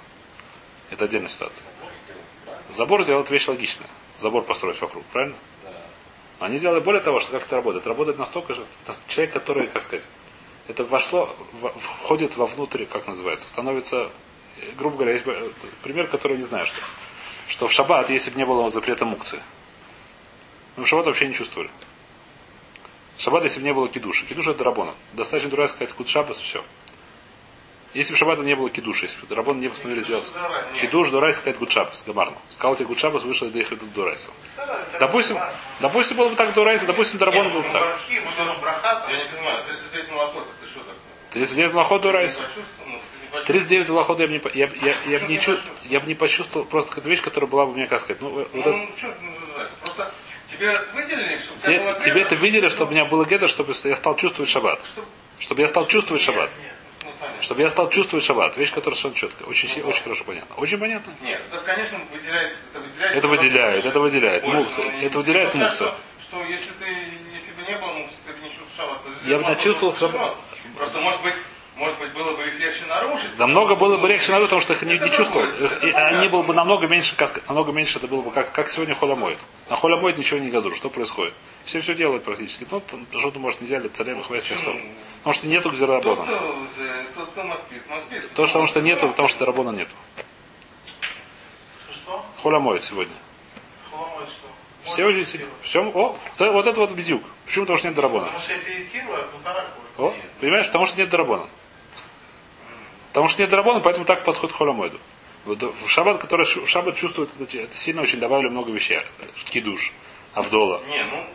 [0.90, 1.66] Это отдельная ситуация.
[2.72, 3.88] Забор сделать вещь логичная.
[4.18, 5.36] Забор построить вокруг, правильно?
[6.40, 7.86] Они сделали более того, что как это работает.
[7.86, 8.66] Работает настолько же,
[9.08, 10.04] человек, который, как сказать,
[10.68, 14.10] это вошло, в- входит вовнутрь, как называется, становится,
[14.60, 15.50] э, грубо говоря, есть э,
[15.84, 16.80] пример, который не знаю что.
[17.48, 19.42] Что в шаббат, если бы не было запрета мукции,
[20.76, 21.70] мы в шаббат вообще не чувствовали.
[23.18, 24.26] В шаббат, если бы не было кидуша.
[24.26, 24.94] Кидуша это рабона.
[25.14, 26.64] Достаточно дурак сказать куд шаббас, все.
[27.94, 30.30] Если бы в шаббата не было кидуша, если бы рабон не постановили сделать.
[30.82, 32.38] Кидуш, дурайс, сказать гуд шаббас, гамарну.
[32.50, 34.32] Сказал тебе гуд шаббас, вышел до их идут дурайса.
[35.00, 35.40] Допустим,
[35.80, 37.98] допустим, было бы так дурайса, допустим, Дарабон был бы так.
[38.10, 39.12] Говорим брахата.
[39.12, 40.96] Я не понимаю, 39 молоко, ты что такое?
[41.32, 42.44] 39 лохот дурайса.
[43.44, 46.90] 39 лохот я бы не, я, я, я, не чу- я бы не почувствовал, просто
[46.92, 49.14] какая-то вещь, которая была бы мне, как сказать, ну, вот это- Ну, что?
[49.84, 50.12] Просто
[50.52, 53.48] тебе выделили, чтобы у те- тебя была тебе это видели, чтобы у меня было геда,
[53.48, 54.80] чтобы я стал чувствовать шаббат.
[54.86, 55.06] чтоб-
[55.40, 56.50] Чтобы я стал чувствовать шаббат.
[57.04, 57.42] Ну, понятно.
[57.42, 58.56] Чтобы я стал чувствовать шаббат.
[58.58, 59.48] Вещь, которая совершенно четкая.
[59.50, 60.56] Очень, си- очень хорошо понятно.
[60.56, 61.14] Очень понятно.
[61.22, 62.56] Нет, это, конечно, выделяется.
[62.72, 64.44] Это выделяется, Это выделяет, это выделяет.
[64.46, 65.88] Больше, но не- Это выделяет не мукция.
[65.88, 66.86] Что, что если ты,
[67.34, 69.02] если бы не было мукции, ты бы не чувствовал шаббат.
[69.26, 70.36] Я бы было бы шаббат.
[70.78, 71.34] Просто, может быть,
[71.76, 73.36] может быть, было бы их легче нарушить.
[73.38, 76.54] Да много было бы легче народу, потому что их не, не и они было бы
[76.54, 77.16] намного меньше,
[77.48, 79.40] намного меньше это было бы, как, как сегодня холомоет.
[79.70, 80.74] На холомоет ничего не газру.
[80.74, 81.34] Что происходит?
[81.66, 82.66] Все все делают практически.
[82.72, 82.82] Ну,
[83.20, 84.80] что-то, может, не делали, царем их Почему?
[85.18, 86.26] Потому что нету гзерабона.
[86.78, 88.22] э, кто макпит, макпит.
[88.34, 89.92] То, что, потому что нету, потому что рабона нету.
[92.42, 93.16] Холя моет сегодня.
[93.90, 94.92] Что?
[94.92, 95.26] Все очень.
[95.64, 97.24] Все, о, вот вот это вот бедюк.
[97.46, 97.66] Почему?
[97.66, 98.26] Потому что нет драбона.
[98.26, 100.00] Потому что если иритирует, то тарак будет.
[100.00, 100.68] О, понимаешь?
[100.68, 101.48] Потому что нет драбона.
[103.16, 105.00] Потому что нет драбона, поэтому так подходит к холомойду.
[105.46, 109.00] Вот В шаббат, который в шаббат чувствует, это, это сильно очень добавили много вещей.
[109.46, 109.94] Кидуш,
[110.34, 110.82] Авдола.
[110.90, 111.26] Не, ну,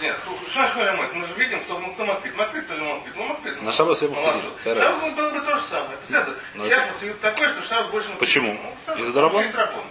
[0.00, 1.12] нет, ну, что ж мы мыть?
[1.12, 2.36] Мы же видим, кто, ну, кто макпит.
[2.36, 3.12] Макпит, кто не макпит.
[3.14, 3.62] Ну, макпит.
[3.62, 4.42] На шаббат Ну, макпит.
[4.64, 4.74] что?
[4.74, 5.96] Шаббат было бы то же самое.
[6.08, 6.34] Седр.
[6.54, 8.20] Но Сейчас вот такое, что шаббат больше макпит.
[8.20, 8.58] Почему?
[8.60, 9.44] Ну, Из-за что драбон.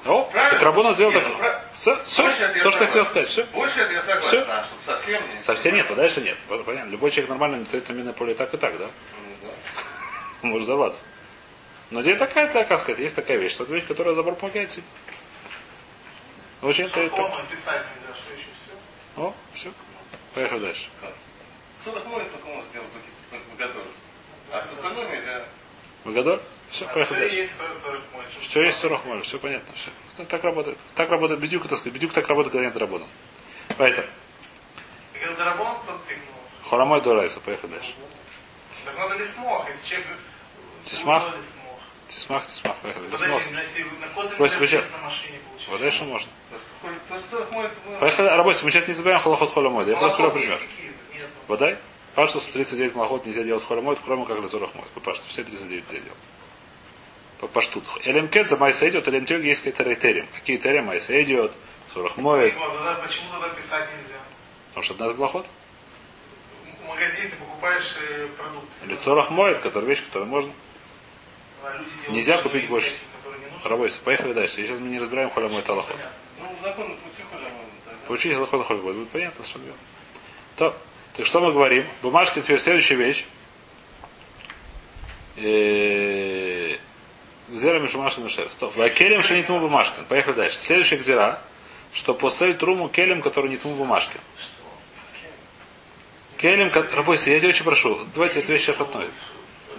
[0.06, 1.64] О, так Рабона сделал Нет, так.
[1.86, 3.46] ну, Все, я то, что я хотел сказать, все.
[3.54, 5.40] Больше это я согласен, а, чтобы совсем не...
[5.40, 6.38] Совсем нет, а дальше нет.
[6.66, 6.90] Понятно.
[6.90, 8.90] Любой человек нормально не стоит на поле так и так, да?
[10.44, 11.04] Может взорваться.
[11.90, 14.70] Но здесь такая, так, как сказать, есть такая вещь, что это вещь, которая забор помогает
[14.70, 14.88] сильно.
[16.62, 17.16] Очень это, это.
[17.16, 19.22] Хламой писать нельзя, что еще все.
[19.22, 19.72] О, все.
[20.34, 20.88] Поехали дальше.
[21.82, 22.88] Что такое, только можно сделать
[23.58, 23.88] готовить.
[24.52, 25.46] А все остальное нельзя.
[26.06, 26.42] Готовы?
[26.70, 27.36] Все, А поехали все дальше.
[27.36, 27.54] есть
[27.84, 28.24] 40 мой.
[28.42, 29.90] Все есть сорок может, все понятно, все.
[30.18, 30.78] Ну, Так работает.
[30.96, 31.94] Так работает бедюк, так сказать.
[31.94, 33.06] Бедюк так работает, когда нет работы.
[33.78, 34.08] Поэтому.
[35.14, 36.36] Так это рабон подтыкнул.
[36.70, 37.94] Хоромой Дорайса, поехали дальше.
[38.86, 40.08] Так надо ли смог, если человек...
[40.84, 41.24] Тисмах?
[42.08, 43.06] Тисмах, тисмах, поехали.
[43.06, 43.86] Подожди,
[44.40, 44.90] ну, получается.
[45.70, 46.30] Вот дальше можно.
[47.28, 48.66] Что ну, Поехали, работайте.
[48.66, 49.88] Мы сейчас не забираем холоход холомой.
[49.88, 50.60] Я просто есть пример.
[51.48, 51.78] Водай.
[52.16, 54.90] Паштус 39 малоход нельзя делать холомой, кроме как лазурах моет.
[55.04, 56.20] Паштус все 39 нельзя делать.
[57.40, 57.84] По паштут.
[58.04, 60.28] Элемкет за майса идет, элемтек есть какие-то рейтерим.
[60.34, 61.52] Какие терем майса идет,
[61.92, 62.54] сурах моет.
[62.54, 64.20] Почему тогда писать нельзя?
[64.70, 65.46] Потому что одна из блоход.
[66.84, 68.86] В магазине ты покупаешь э, продукты.
[68.86, 70.52] Или цорах моет, который вещь, которую можно.
[72.10, 72.92] Нельзя купить больше.
[73.64, 74.00] Работайте.
[74.04, 74.56] Поехали дальше.
[74.56, 75.52] Сейчас мы не разбираем ходят.
[75.52, 76.12] ну, тогда.
[78.08, 78.94] Получите заход холомой.
[78.94, 79.76] Будет понятно, что делать.
[80.58, 80.76] То,
[81.16, 81.86] так что мы говорим?
[82.02, 83.26] Бумажки теперь следующая вещь.
[85.38, 86.78] Э,
[87.50, 88.58] Гзера Мишумашка Мишерс.
[88.62, 90.06] А келем шанитму бумажкин.
[90.06, 90.60] Поехали дальше.
[90.60, 91.40] Следующая гзера,
[91.94, 94.20] что после труму келем, который не тму бумажкин.
[96.38, 99.12] Келем, рабойся, я тебя очень прошу, давайте эту вещь сейчас относим.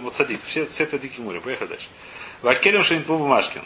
[0.05, 1.87] Вот садик, все, все это дикий мури, поехали дальше.
[2.43, 3.63] Вакелем шанитму бумажкин.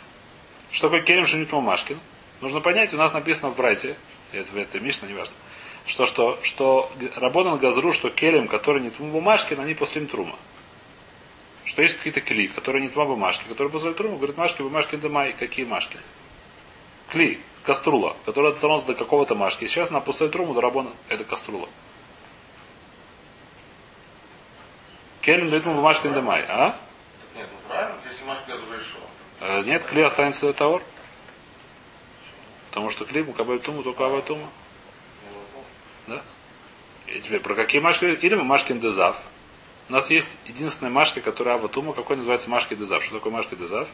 [0.72, 2.00] Что такое келем шанитму бумажкин?
[2.40, 3.98] Нужно понять, у нас написано в Брайте,
[4.32, 5.36] это, это Мишна, неважно,
[5.86, 10.38] что, что, что Рабонан Газру, что келем, который не тму бумажкин, они после трума.
[11.66, 15.34] Что есть какие-то кли, которые не тма бумажки, которые позволяют труму, говорит, машки, бумажки, дамай,
[15.34, 15.98] какие машки?
[17.10, 19.68] Кли, каструла, которая дотронулась до какого-то машки.
[19.68, 21.68] Сейчас на пустой труму до Рабона это каструла.
[25.30, 26.76] Келем дает ему бумажки дамай, а?
[27.36, 29.00] Нет, ну правильно, если Машка разрешил.
[29.42, 30.82] Э, Нет, кли останется товар.
[32.70, 34.50] Потому что кли мукабай туму, только авай туму.
[36.08, 36.24] Да?
[37.06, 38.06] И теперь про какие машки?
[38.06, 39.22] Или мы машкин дезав.
[39.88, 43.04] У нас есть единственная машка, которая ава тума, какой называется машки дезав.
[43.04, 43.88] Что такое машки дезав?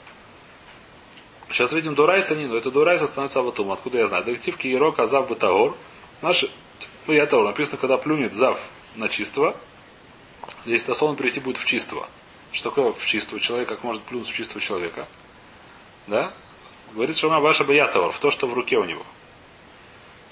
[1.50, 3.74] Сейчас видим Дурайса не, но это Дурайса становится аватума.
[3.74, 4.24] Откуда я знаю?
[4.24, 5.76] Детектив Киерок Азав Батагор.
[6.22, 6.50] Наши,
[7.08, 8.58] ну я тоже написано, когда плюнет зав
[8.96, 9.54] на чистого,
[10.66, 12.08] здесь дословно перейти будет в чистого.
[12.52, 15.08] Что такое в чистого человека, как может плюнуть в чистого человека?
[16.08, 16.32] Да?
[16.94, 19.06] Говорит, что она ваша боятовар, в то, что в руке у него.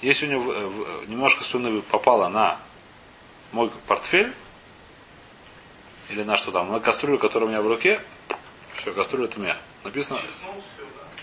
[0.00, 2.60] Если у него э, э, немножко слюны попало на
[3.52, 4.32] мой портфель,
[6.10, 8.02] или на что там, на кастрюлю, которая у меня в руке,
[8.74, 9.56] все, кастрюля это меня.
[9.82, 10.62] Написано, Ну,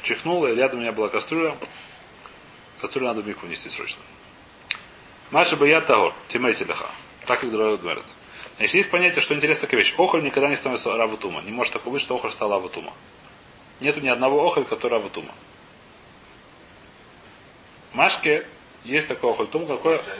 [0.03, 1.55] чихнула, и рядом у меня была кастрюля.
[2.79, 4.01] Кастрюлю надо в микву нести срочно.
[5.29, 6.89] Маша Баят Тагор, Тимейти Леха.
[7.25, 8.05] Так их дорогой говорят.
[8.61, 9.95] Значит, есть понятие, что интересная такая вещь.
[9.97, 11.41] Охоль никогда не становится равутума.
[11.41, 12.93] Не может такого быть, что охоль стал равутума.
[13.79, 15.33] Нету ни одного охоль, который равутума.
[17.93, 18.45] Машке
[18.83, 19.95] есть такой охоль тум, какой...
[19.95, 20.11] Если,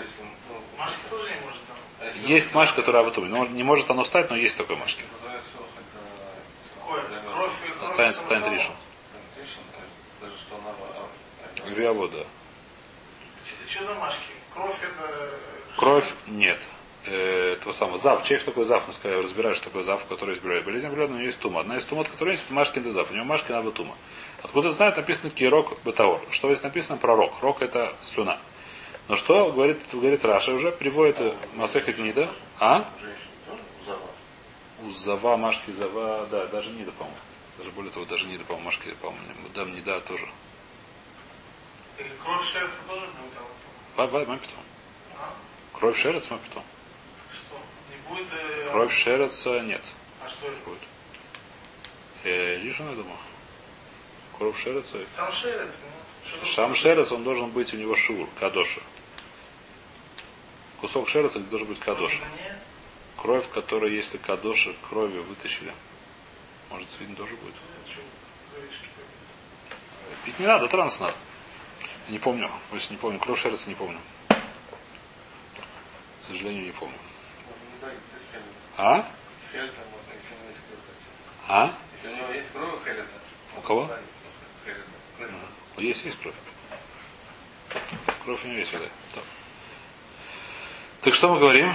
[0.75, 2.07] Машка тоже не может там.
[2.07, 3.27] если Есть машка, которая равутума.
[3.27, 5.03] Но не может оно стать, но есть такой машки.
[5.13, 5.83] называется хоть,
[6.79, 7.03] Какое?
[7.35, 7.87] Кровь и кровь.
[7.87, 8.15] Станет,
[8.47, 8.71] решен.
[9.37, 9.61] Sanitation,
[10.19, 11.69] даже что она...
[11.75, 12.25] Гриавод, да.
[13.67, 14.31] Что за машки?
[14.51, 15.29] Кровь это...
[15.77, 16.59] Кровь нет.
[17.03, 18.23] Э, этого самого зав.
[18.23, 20.87] Человек такой зав, мы сказали, разбираешь, что такое зав, который есть болезнь.
[20.87, 21.61] Бледная, у него есть тума.
[21.61, 23.09] Одна из тумот, которая есть, это машкин зав.
[23.09, 23.95] У него машкин аба тума.
[24.43, 26.21] Откуда знают, написано кирок бетаор.
[26.29, 27.33] Что здесь написано про рок?
[27.41, 28.37] Рок это слюна.
[29.07, 31.17] Но что говорит, говорит Раша уже, приводит
[31.55, 32.29] Масеха Нида.
[32.59, 32.87] А?
[34.83, 37.17] У зава, машки, зава, да, даже Нида, по-моему.
[37.57, 40.27] Даже более того, даже Нида, по-моему, машки, по-моему, дам Нида тоже.
[41.97, 43.33] Или кровь шерца тоже будет
[43.95, 44.27] там.
[44.27, 44.59] Мапитом.
[45.19, 45.33] А?
[45.73, 46.63] Кровь шерец, мапитом.
[48.11, 48.27] Будет...
[48.33, 49.81] э, Кровь шереца нет.
[50.23, 50.55] А что это?
[50.65, 50.79] будет.
[52.23, 53.17] Э, Лишен, я думаю.
[54.37, 54.97] Кровь шереца.
[55.15, 56.45] Сам шерец, ну.
[56.45, 58.81] Шам шерец, он должен быть у него шур, кадоша.
[60.81, 62.23] Кусок шереца где должен быть кадоша.
[63.17, 65.71] Кровь, которая, если кадоша крови вытащили,
[66.69, 67.53] может, видно, тоже будет.
[67.55, 67.97] попить.
[70.25, 71.13] Пить не надо, транс надо.
[72.09, 73.99] Не помню, если не помню, кровь шерсть не помню.
[74.27, 74.35] К
[76.27, 76.97] сожалению, не помню.
[78.77, 79.05] А?
[81.47, 81.73] А?
[81.93, 83.03] Если у него есть кровь хелета.
[83.57, 83.89] У кого?
[85.17, 85.33] Крыса.
[85.77, 86.35] Есть, есть кровь.
[88.23, 88.85] Кровь у него есть вода.
[91.01, 91.13] Так.
[91.13, 91.73] Что мы говорим?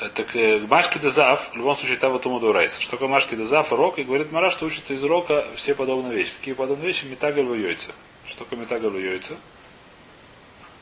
[0.00, 2.80] Э, Так э, Машки Дезав, в любом случае, того тому Райса.
[2.80, 6.32] Что такое Машки Дезав, рок, и говорит Мара, что учится из рока все подобные вещи.
[6.38, 7.92] Такие подобные вещи метагаль в яйца.
[8.26, 9.36] Что такое метагаль в яйца?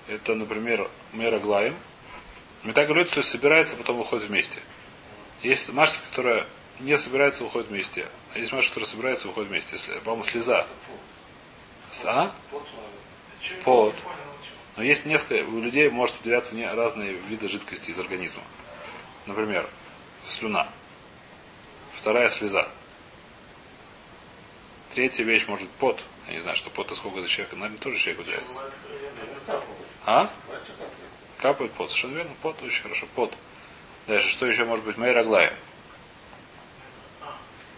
[0.08, 1.76] Это, например, мера глаем.
[2.62, 4.60] Метагаль в яйца, то есть собирается, потом выходит вместе.
[5.42, 6.46] Есть машки, которые
[6.80, 8.06] не собираются, выходят вместе.
[8.34, 9.76] А есть машки, которые собираются, выходят вместе.
[9.76, 10.66] Если, по-моему, слеза.
[12.04, 12.32] А?
[13.42, 13.92] Чего.
[14.76, 18.42] Но есть несколько, у людей может выделяться не разные виды жидкости из организма.
[19.26, 19.68] Например,
[20.26, 20.68] слюна.
[21.94, 22.68] Вторая слеза.
[24.94, 26.02] Третья вещь может пот.
[26.26, 27.56] Я не знаю, что пот сколько за человека.
[27.56, 28.44] Наверное, тоже человек выделяет.
[30.04, 30.30] А?
[31.40, 31.90] Капает пот.
[31.90, 32.32] Совершенно верно.
[32.42, 33.06] Пот очень хорошо.
[33.14, 33.32] Пот.
[34.06, 34.96] Дальше, что еще может быть?
[34.96, 35.54] Мейроглаем.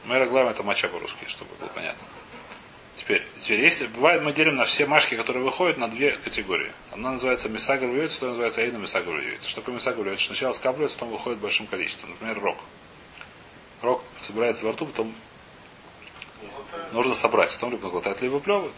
[0.04, 2.06] Мейроглаем это моча по-русски, чтобы было понятно.
[2.94, 6.72] Теперь, теперь если бывает, мы делим на все машки, которые выходят, на две категории.
[6.90, 9.48] Одна называется мисагар вьется, вторая называется айна мисагар вьется.
[9.48, 10.26] Что такое мисагар вьется?
[10.26, 12.10] Сначала скапливается, потом выходит большим количеством.
[12.10, 12.58] Например, рок.
[13.80, 15.14] Рок собирается во рту, потом
[16.92, 17.54] нужно собрать.
[17.54, 18.74] Потом либо глотает, либо выплевывает.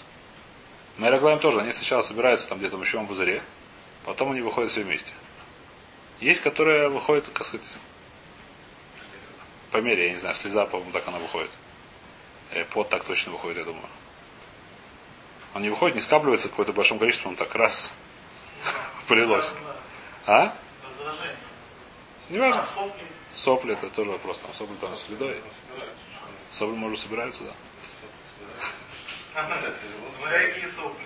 [0.98, 1.60] Мейроглаем тоже.
[1.60, 3.42] Они сначала собираются там где-то в пузыре,
[4.04, 5.12] потом они выходят все вместе.
[6.20, 7.70] Есть, которые выходят, как сказать,
[9.70, 11.50] по мере, я не знаю, слеза, по-моему, так она выходит.
[12.52, 13.88] Э, Пот так точно выходит, я думаю.
[15.54, 17.92] Он не выходит, не скапливается какое-то большим количеством, он так раз
[19.08, 19.54] полилось.
[20.26, 20.54] А?
[22.30, 22.66] Не важно.
[23.32, 23.72] Сопли.
[23.72, 24.38] Это тоже вопрос.
[24.38, 25.42] Там сопли там с следой.
[26.50, 27.52] Сопли, может, собираются, да.
[30.18, 31.04] Смотря какие сопли.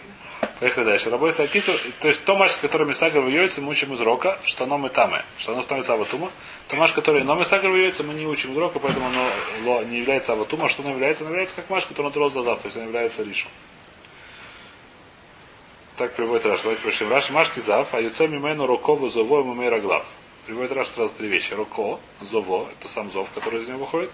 [0.61, 1.11] Поехали дальше.
[1.11, 4.64] Рабой Сакиту, то есть то маш, который Мисагар в яйце, мы учим из рока, что
[4.64, 6.33] оно мы тамы, что оно становится аватума.
[6.66, 9.99] То маш, который но Мисагар в яйце, мы не учим из рока, поэтому оно не
[9.99, 10.68] является аватума.
[10.68, 11.23] Что оно является?
[11.23, 13.47] Оно является как маш, который натурал за завтра, то есть оно является ришу.
[15.97, 16.62] Так приводит Раш.
[16.62, 17.11] Давайте прочтем.
[17.11, 20.07] Раш Машки Зав, а юце мимену рокову зово мемейра глав.
[20.47, 21.55] Приводит Раш сразу три вещи.
[21.55, 24.11] Роко, зово, это сам зов, который из него выходит,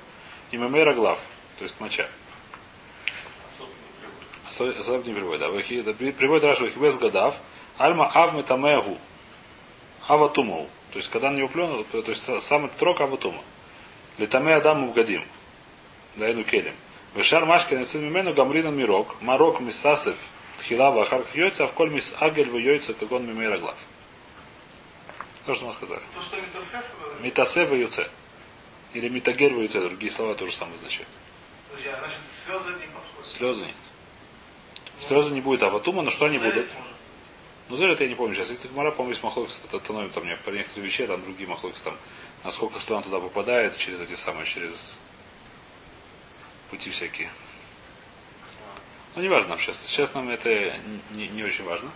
[0.50, 1.18] и мемейра глав,
[1.58, 2.06] то есть моча.
[4.46, 7.36] Особо не приводит, при- Приводит Раша Вахибес Гадав.
[7.78, 8.98] Альма Авме Тамегу.
[10.06, 10.68] Аватумау.
[10.92, 13.42] То есть, когда на него плюнул, то есть са- сам этот рок Аватума.
[14.18, 15.24] Литаме Адам Угадим.
[16.16, 16.74] Дайну Келем.
[17.14, 19.20] Вешар Машкин Яцин Мимену Гамринан Мирок.
[19.20, 20.16] Марок Мисасев.
[20.58, 23.76] Тхила Вахар Йойца, а коль мис Агель в Йойца, как он Мимейра Глав.
[25.46, 26.00] То, что мы сказали.
[26.14, 26.36] То, что
[27.20, 28.08] Митасев и Юце.
[28.92, 29.80] Или Митагель в Юце.
[29.80, 31.08] Другие слова тоже самое значение.
[31.72, 33.26] А значит, слезы не подходят.
[33.26, 33.74] Слезы нет.
[35.00, 36.66] Слезы не будет Аватума, но что они будут?
[37.68, 38.50] Ну, зря это я не помню сейчас.
[38.50, 41.96] Если Гмара, есть махлокс, автономия, там мне по некоторым вещам, там другие махлокс, там,
[42.44, 44.98] насколько слон туда попадает, через эти самые, через
[46.70, 47.30] пути всякие.
[49.14, 49.82] Ну, не важно нам сейчас.
[49.86, 50.76] Сейчас нам это
[51.14, 51.90] не, не очень важно.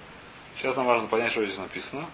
[0.56, 2.06] Сейчас нам важно понять, что здесь написано.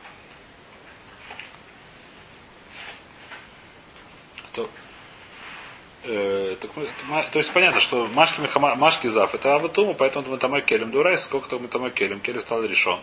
[4.53, 4.69] То,
[6.05, 6.71] э, так
[7.07, 10.91] ма- то есть понятно, что Машки, Мехама- Машки Зав это Аватума, поэтому мы там Келем
[10.91, 12.99] Дурай, сколько там мы там Келем, Келем стал решен.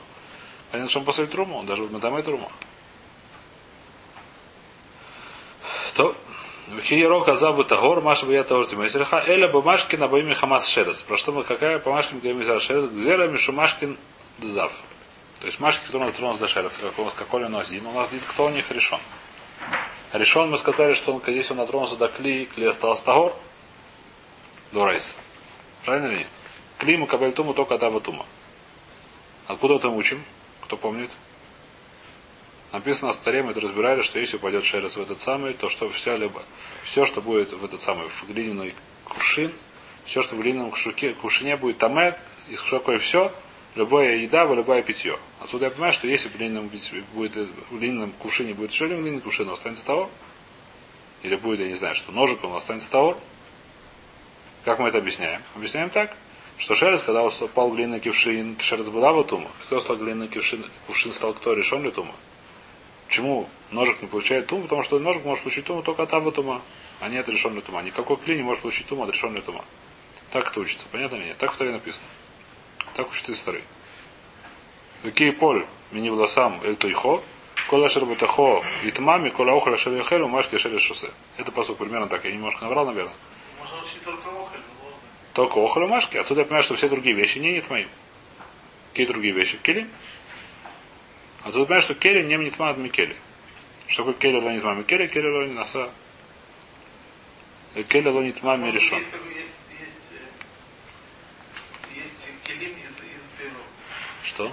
[0.71, 2.51] Понятно, что он после Труму, он даже там Труму.
[5.95, 6.15] То,
[6.83, 9.51] Хиеро Казабу Тагор, Маша Бия Тагор Тимесельха, Эля
[9.97, 11.01] на боими Хамас Шерес.
[11.01, 13.97] Про что мы, какая по Машкин из Шерес, Гзера Мишумашкин
[14.37, 14.71] Дзав.
[15.41, 18.07] То есть Машки, который натронулся до Шереса, как какой он у нас один, у нас
[18.07, 18.99] один, кто у них решен.
[20.13, 23.33] Решен мы сказали, что он, если он натронулся до Кли, Кли остался Тагор,
[24.71, 25.13] до Рейса.
[25.85, 26.27] Правильно или нет?
[26.77, 28.25] Кли мы Кабальтуму только Таба Тума.
[29.47, 30.23] Откуда это учим?
[30.61, 31.11] Кто помнит?
[32.71, 35.89] Написано на столе, мы это разбирали, что если упадет шерец в этот самый, то что
[35.89, 36.43] вся либо,
[36.83, 38.73] все, что будет в этот самый, в глиняный
[39.05, 39.51] кувшин,
[40.05, 42.17] все, что в глиняном кувшине будет тамек,
[42.49, 43.33] и что такое все,
[43.75, 45.17] любая еда, любое питье.
[45.39, 46.69] Отсюда я понимаю, что если в глиняном,
[47.13, 50.09] будет, в глиняном кувшине будет еще один глиняный кувшин, он останется того.
[51.23, 53.17] Или будет, я не знаю, что ножик, он останется того.
[54.65, 55.41] Как мы это объясняем?
[55.55, 56.15] Объясняем так,
[56.57, 59.49] что шерец, когда упал глиняный кувшин, шерец была в тума.
[59.63, 62.13] Кто стал глиняный кувшин, кувшин стал кто решен ли тума?
[63.07, 64.63] Почему ножик не получает туму?
[64.63, 66.61] Потому что ножик может получить туму только от Авы тума,
[66.99, 67.81] а не от решенной тума.
[67.81, 69.65] Никакой клей не может получить туму от решенной тума.
[70.31, 70.85] Так это учится.
[70.91, 71.37] Понятно или нет?
[71.37, 72.05] Так в Торе написано.
[72.95, 73.63] Так учат истории.
[75.03, 77.23] Какие поль, мини власам, эль туйхо,
[77.67, 81.11] кола шербутахо, итмами, кола охля шерехелю, машки шере шосе.
[81.37, 82.25] Это посыл примерно так.
[82.25, 83.13] Я немножко наврал, наверное.
[83.59, 84.59] Можно учить только ладно.
[85.33, 86.17] Только охоль машки.
[86.17, 87.87] Отсюда я понимаю, что все другие вещи не нет моим.
[88.91, 89.57] Какие другие вещи?
[89.63, 89.89] Келим.
[91.43, 93.15] А тут понимаешь, что Кели не нитма от Микели.
[93.87, 95.89] Что такое Кели ло нитма Микели, Кели ло наса.
[97.87, 98.97] Кели ло нитма Ну, решен.
[98.97, 99.09] Есть,
[102.27, 103.55] есть келим из, из берут.
[104.23, 104.51] Что?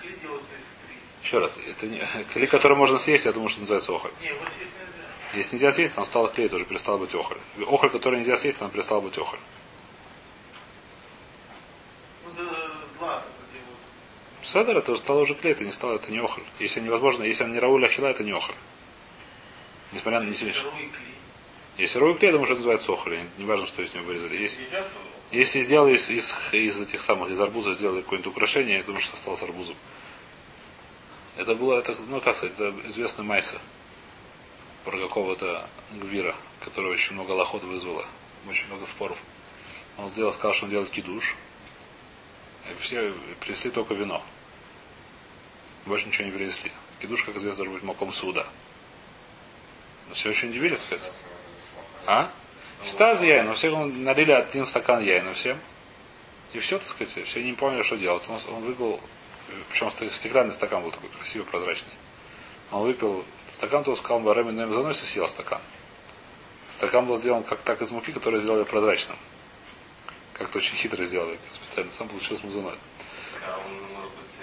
[0.00, 0.96] Кли делается из кли.
[1.22, 2.06] Еще раз, это не...
[2.32, 4.10] Кли, который можно съесть, я думаю, что называется охоль.
[4.20, 5.38] Не, его съесть нельзя.
[5.38, 7.38] Если нельзя съесть, он стал клей, тоже перестал быть охоль.
[7.66, 9.38] Охоль, который нельзя съесть, он перестал быть охоль.
[12.36, 12.48] Ну.
[14.42, 16.44] Седер это стало уже клей, это не стало, это не охоль.
[16.60, 18.54] Если невозможно, если он не рауль ахила, это не охоль.
[19.92, 20.54] Несмотря на не.
[21.78, 23.20] Если рауль клей, я думаю, что это называется охоль.
[23.38, 24.36] Не важно, что из него вырезали.
[24.36, 24.86] Едят,
[25.30, 29.14] если сделали из, из, из этих самых, из арбуза сделали какое-нибудь украшение, я думаю, что
[29.14, 29.76] осталось арбузом.
[31.36, 33.60] Это было, это, ну, как сказать, это известный майса
[34.84, 38.06] про какого-то гвира, который очень много лохот вызвало,
[38.48, 39.18] очень много споров.
[39.98, 41.34] Он сделал, сказал, что он делает кидуш.
[42.70, 44.22] И все принесли только вино.
[45.86, 46.72] Больше ничего не принесли.
[47.00, 48.46] Кидуш, как известно, должен быть маком суда.
[50.08, 51.12] Но все очень удивились, сказать.
[52.06, 52.30] А?
[52.82, 55.58] Стаз яйна, всех он налили один стакан яйна всем.
[56.52, 58.28] И все, так сказать, все не поняли, что делать.
[58.28, 59.00] Он, он выпил,
[59.70, 61.92] причем ст- стеклянный стакан был такой красивый, прозрачный.
[62.70, 65.60] Он выпил стакан, то сказал, Барами наем заносит и съел стакан.
[66.70, 69.16] Стакан был сделан как так из муки, которую сделали прозрачным.
[70.32, 71.90] Как-то очень хитро сделали, специально.
[71.90, 72.42] Сам получился
[73.46, 74.38] а он, может быть,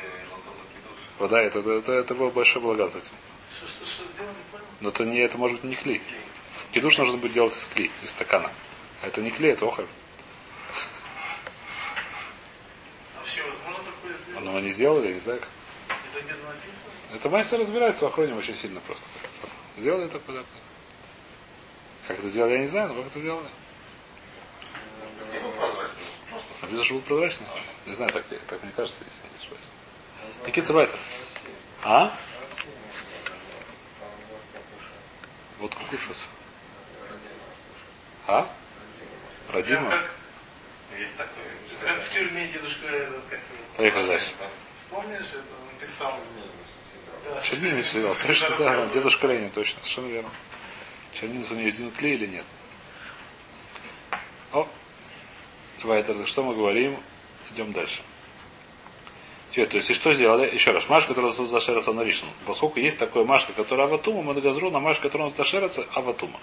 [0.58, 1.00] накидуш.
[1.20, 3.14] Вода, это, это, это, это было большое благо с этим.
[3.56, 4.66] Что, что, что сделал, не понял?
[4.80, 6.02] Но это не, это может быть не клей.
[6.74, 8.50] Кидуш нужно быть делать из клей, из стакана.
[9.04, 9.86] А это не клей, это охоль.
[13.16, 14.44] А вообще возможно такое сделать?
[14.44, 15.50] Но они сделали, я не знаю как.
[16.12, 17.16] Это где-то написано?
[17.16, 19.08] Это мастер разбирается в охране очень сильно просто.
[19.78, 20.44] Сделали такое, да.
[22.08, 23.48] Как это сделали, я не знаю, но как это сделали.
[26.64, 27.48] Написано, что был прозрачный.
[27.86, 29.68] Не знаю, так, так мне кажется, если я не ошибаюсь.
[30.44, 30.98] Какие цвета?
[31.84, 32.18] А?
[35.60, 36.18] Вот кушают.
[38.28, 38.48] А?
[39.52, 40.00] Родима?
[40.98, 41.44] Есть такое.
[41.84, 42.88] как в тюрьме дедушка
[43.30, 43.40] как.
[43.76, 44.32] Поехали дальше.
[44.90, 46.14] Помнишь, это он писал?
[47.26, 47.42] Да.
[47.42, 48.16] Чернильный съедал.
[48.16, 50.30] Точно, да, дедушка Ленин, точно, совершенно верно.
[51.14, 52.46] Чернильниц у него есть клей или нет?
[54.52, 54.68] О,
[55.82, 56.98] давай, это что мы говорим?
[57.52, 58.02] Идем дальше.
[59.50, 60.52] Теперь, то есть, и что сделали?
[60.52, 62.26] Еще раз, маш, которая тут зашерится на ришн.
[62.46, 66.40] Поскольку есть такое машка, которая аватума, мы газру на маш, которая у нас зашерится, аватума.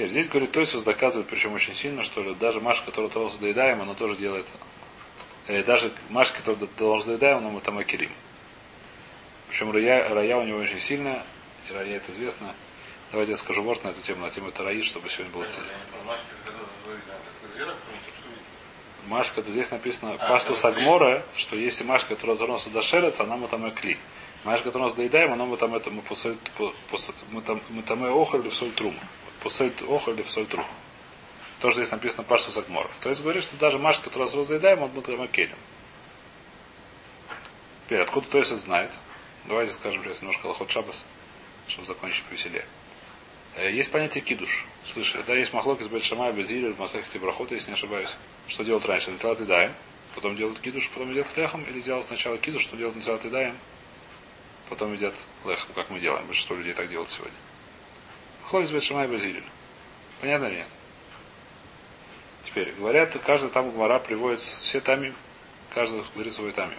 [0.00, 3.82] Теперь, здесь говорит, то есть доказывает, причем очень сильно, что даже маш, которую тоже доедаем,
[3.82, 4.46] она тоже делает.
[5.46, 8.10] Э, даже маш, которую тоже доедаем, мы там акирим.
[9.50, 11.22] Причем рая, рая у него очень сильная,
[11.68, 12.54] и рая это известно.
[13.10, 15.44] Давайте я скажу ворд на эту тему, на тему это раи, чтобы сегодня было.
[19.06, 23.36] Машка, это здесь написано А, пасту сагмора, что если машка, которая развернулся до шерец, она
[23.36, 23.98] мы там и кли.
[24.44, 26.02] Машка, которую у нас доедаем, она мы там это мы
[27.32, 28.96] мы там мы там и охали в соль трум.
[29.42, 30.66] Посоль охали в соль трум.
[31.60, 32.88] Тоже здесь написано пасту сагмора.
[33.00, 35.56] То есть говорит, что даже машка, которую раз доедаем, он мы там и келим.
[37.86, 38.92] Теперь, откуда то есть знает?
[39.46, 41.04] Давайте скажем сейчас немножко лохот шабас,
[41.66, 42.64] чтобы закончить повеселее.
[43.56, 44.64] Э, Есть понятие кидуш.
[44.84, 48.14] Слышали, да, есть махлок из Бельшамая, Безиль, в Масахте Брахота, если не ошибаюсь.
[48.48, 49.10] Что делают раньше?
[49.10, 49.74] Сначала ты даем,
[50.14, 53.56] потом делают кидуш, потом едят хлехом, или делают сначала кидуш, потом делают сначала ты даем,
[54.68, 56.24] потом едят лехом, как мы делаем.
[56.26, 57.36] Большинство людей так делают сегодня.
[58.50, 59.44] Махлок из Бельшамая, Безиль.
[60.20, 60.66] Понятно или нет?
[62.42, 65.14] Теперь, говорят, каждый там гмара приводит все тами,
[65.72, 66.74] каждый говорит свой тами.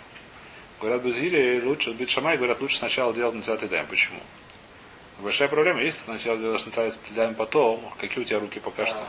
[0.82, 3.86] Говорят, Безиле лучше, быть шамай, говорят, лучше сначала делать на ты даем.
[3.88, 4.20] Почему?
[5.20, 9.08] Большая проблема, если сначала делаешь на даем потом, какие у тебя руки пока что?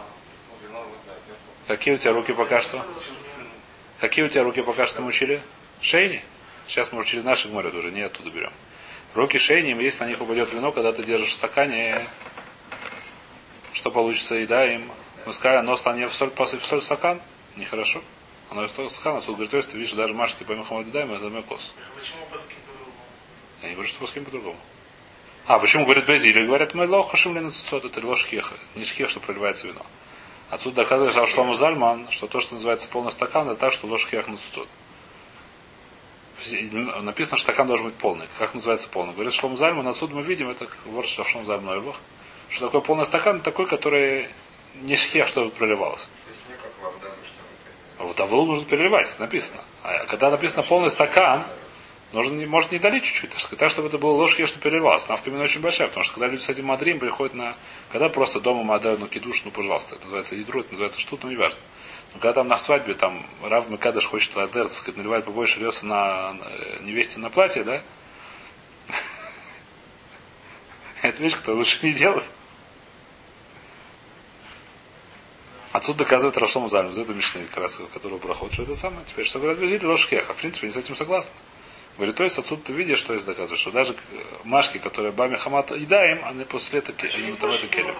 [1.66, 2.86] Какие у тебя руки пока что?
[3.98, 5.42] Какие у тебя руки пока что мы учили?
[5.80, 6.22] Шейни?
[6.68, 8.52] Сейчас мы учили наши море уже, не оттуда берем.
[9.14, 12.06] Руки шейни, если на них упадет вино, когда ты держишь в стакане,
[13.72, 14.90] что получится, и да, им.
[15.24, 17.20] Пускай оно станет в соль, после в соль стакан,
[17.56, 18.02] нехорошо.
[18.50, 21.12] Оно в соль стакан, отсюда говорит, то есть ты видишь, даже машки по Мухаммаду даем,
[21.12, 21.74] это мекос.
[21.98, 22.96] Почему паски по-другому?
[23.62, 24.58] Я не говорю, что по кем по-другому.
[25.46, 26.44] А, почему говорят Бразилия?
[26.44, 28.54] Говорят, мы лох хашим ленацицот, это ложь хеха.
[28.74, 29.84] Не шхех, что проливается вино.
[30.50, 34.28] Отсюда доказывает Авшлому Зальман, что то, что называется полный стакан, это так, что ложь хех
[34.28, 34.68] нацицот.
[37.02, 38.26] Написано, что стакан должен быть полный.
[38.38, 39.14] Как называется полный?
[39.14, 41.82] Говорит Шлом Зальман, отсюда мы видим, это вот Шлом Зальман
[42.52, 44.28] что такое полный стакан, такой, который
[44.74, 46.06] не шхех, чтобы проливалось.
[47.98, 49.62] А вот авлу нужно переливать, написано.
[49.82, 51.44] А когда написано полный стакан,
[52.12, 55.08] нужно, не- может не долить чуть-чуть, так сказать, так, чтобы это было ложь, что переливалось.
[55.08, 57.54] Навка именно очень большая, потому что когда люди с этим мадрим приходят на...
[57.90, 61.30] Когда просто дома мадрим, ну кидуш, ну пожалуйста, это называется ядро, это называется что-то, ну
[61.30, 61.60] не важно.
[62.14, 65.86] Но когда там на свадьбе там Рав Мекадыш хочет ладер, так сказать, наливать побольше льется
[65.86, 67.82] на э, невесте на платье, да?
[71.02, 72.30] Это вещь, которую лучше не делать.
[75.72, 79.04] Отсюда доказывает Рашлому Зальму, этого Мишны, как раз, которого проход, что это самое.
[79.06, 80.34] Теперь, что говорят, везили ложкеха.
[80.34, 81.32] В принципе, они с этим согласны.
[81.96, 85.36] Говорит, то есть отсюда ты видишь, что есть доказывает, что даже э, машки, которые Бами
[85.36, 87.94] Хамат едаем, они после этого не это келем.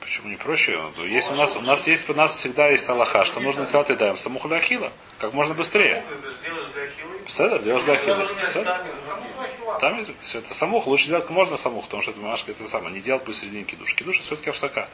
[0.00, 0.78] Почему не проще?
[0.96, 3.90] Ну, Есть у нас, у нас есть, у нас всегда есть Аллаха, что нужно делать
[3.90, 6.04] и даем саму ахила, как можно быстрее.
[6.08, 7.28] Для.
[7.28, 8.18] Седер, делаешь для ахила.
[8.18, 9.78] Не для.
[9.80, 13.24] Там это самух, лучше делать можно самух, потому что это машка это самое, не делать
[13.24, 13.94] посередине кидуш.
[13.94, 14.88] Кидуш это все-таки овсака.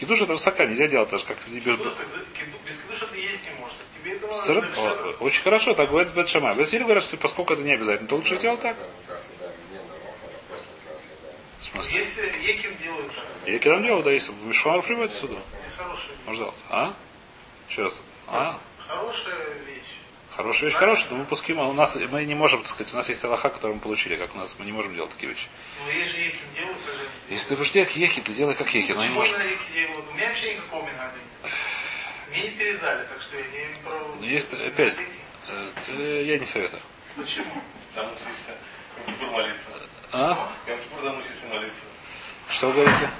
[0.00, 1.62] Кидуш это овсака, нельзя делать даже как без...
[1.62, 3.76] Без кидуша ты есть не можешь.
[4.02, 6.54] Тебе Сыр- Очень хорошо, так говорит Бетшамай.
[6.54, 8.76] Василий говорят, что поскольку это не обязательно, то лучше делать так.
[11.60, 11.98] В смысле?
[11.98, 13.12] Если Еким делают
[13.60, 15.36] кидам делал, да, если Мишмар приводит сюда.
[15.76, 16.58] хорошая, Можно делать.
[16.70, 16.94] А?
[17.68, 18.02] Еще раз.
[18.26, 18.58] А?
[18.88, 19.34] хорошая
[19.66, 19.82] вещь.
[20.34, 22.96] Хорошая вещь, хорошая, но мы пуским, а у нас, мы не можем, так сказать, у
[22.96, 25.48] нас есть Аллаха, который мы получили, как у нас, мы не можем делать такие вещи.
[25.92, 26.78] Есть же Еким делают,
[27.30, 29.38] Если ты будешь делать еки, ты делай как еки, но не Почему можешь.
[29.38, 30.04] на Еки делают?
[30.10, 31.52] У меня вообще никакого минага нет.
[32.30, 34.16] Мне не передали, так что я не права.
[34.18, 34.96] Но есть, опять,
[35.88, 36.82] э, я не советую.
[37.14, 37.62] Почему?
[37.94, 38.54] Замучился.
[39.06, 39.68] Кипур молиться.
[40.12, 40.50] А?
[40.66, 41.82] Я Кипур замучился молиться.
[42.48, 43.10] Что вы говорите?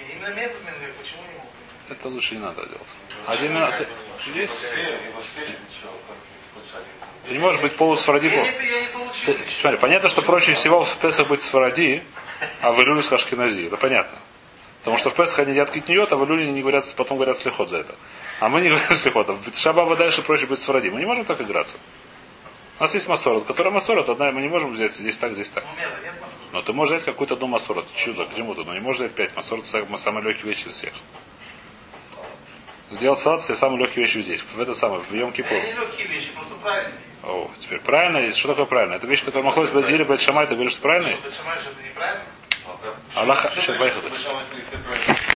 [0.00, 1.48] Не, именно метод минга, почему не могу?
[1.90, 2.88] Это лучше не надо делать.
[3.26, 3.74] Один минут.
[3.76, 3.86] ты-
[4.34, 4.54] Есть?
[4.58, 5.54] Все, его все,
[7.26, 8.26] ты не можешь быть полусфаради.
[8.28, 9.34] Не, не.
[9.34, 12.02] Ты- Смотри, понятно, что проще всего в Песах быть сфаради,
[12.60, 13.66] а в Илюле с Ашкенази.
[13.66, 14.18] Это понятно.
[14.80, 17.70] Потому что в Песах они едят китниот, а в Илюле не говорят, потом говорят слихот
[17.70, 17.94] за это.
[18.40, 19.30] А мы не говорим слихот.
[19.30, 20.88] А в Шабаба дальше проще быть сфаради.
[20.88, 21.78] Мы не можем так играться.
[22.78, 25.64] У нас есть массорот, которая массорот, одна мы не можем взять здесь так, здесь так.
[26.52, 27.86] Но ты можешь взять какую-то одну массорот.
[27.94, 28.64] Чудо, к чему-то.
[28.64, 29.34] Но не можешь взять пять.
[29.36, 30.92] Массорот это самый легкий вещь из всех.
[32.90, 34.40] Сделать салат это самый легкий вещь здесь.
[34.40, 35.56] В это самое, в Йом Кипур.
[35.56, 36.92] Это не легкие вещи, просто правильные.
[37.26, 38.94] О, теперь правильно, что такое правильно?
[38.94, 41.08] Это вещь, которая находится без Бет Шамай, ты говоришь, что правильно?
[43.14, 44.10] Аллах, сейчас поехали.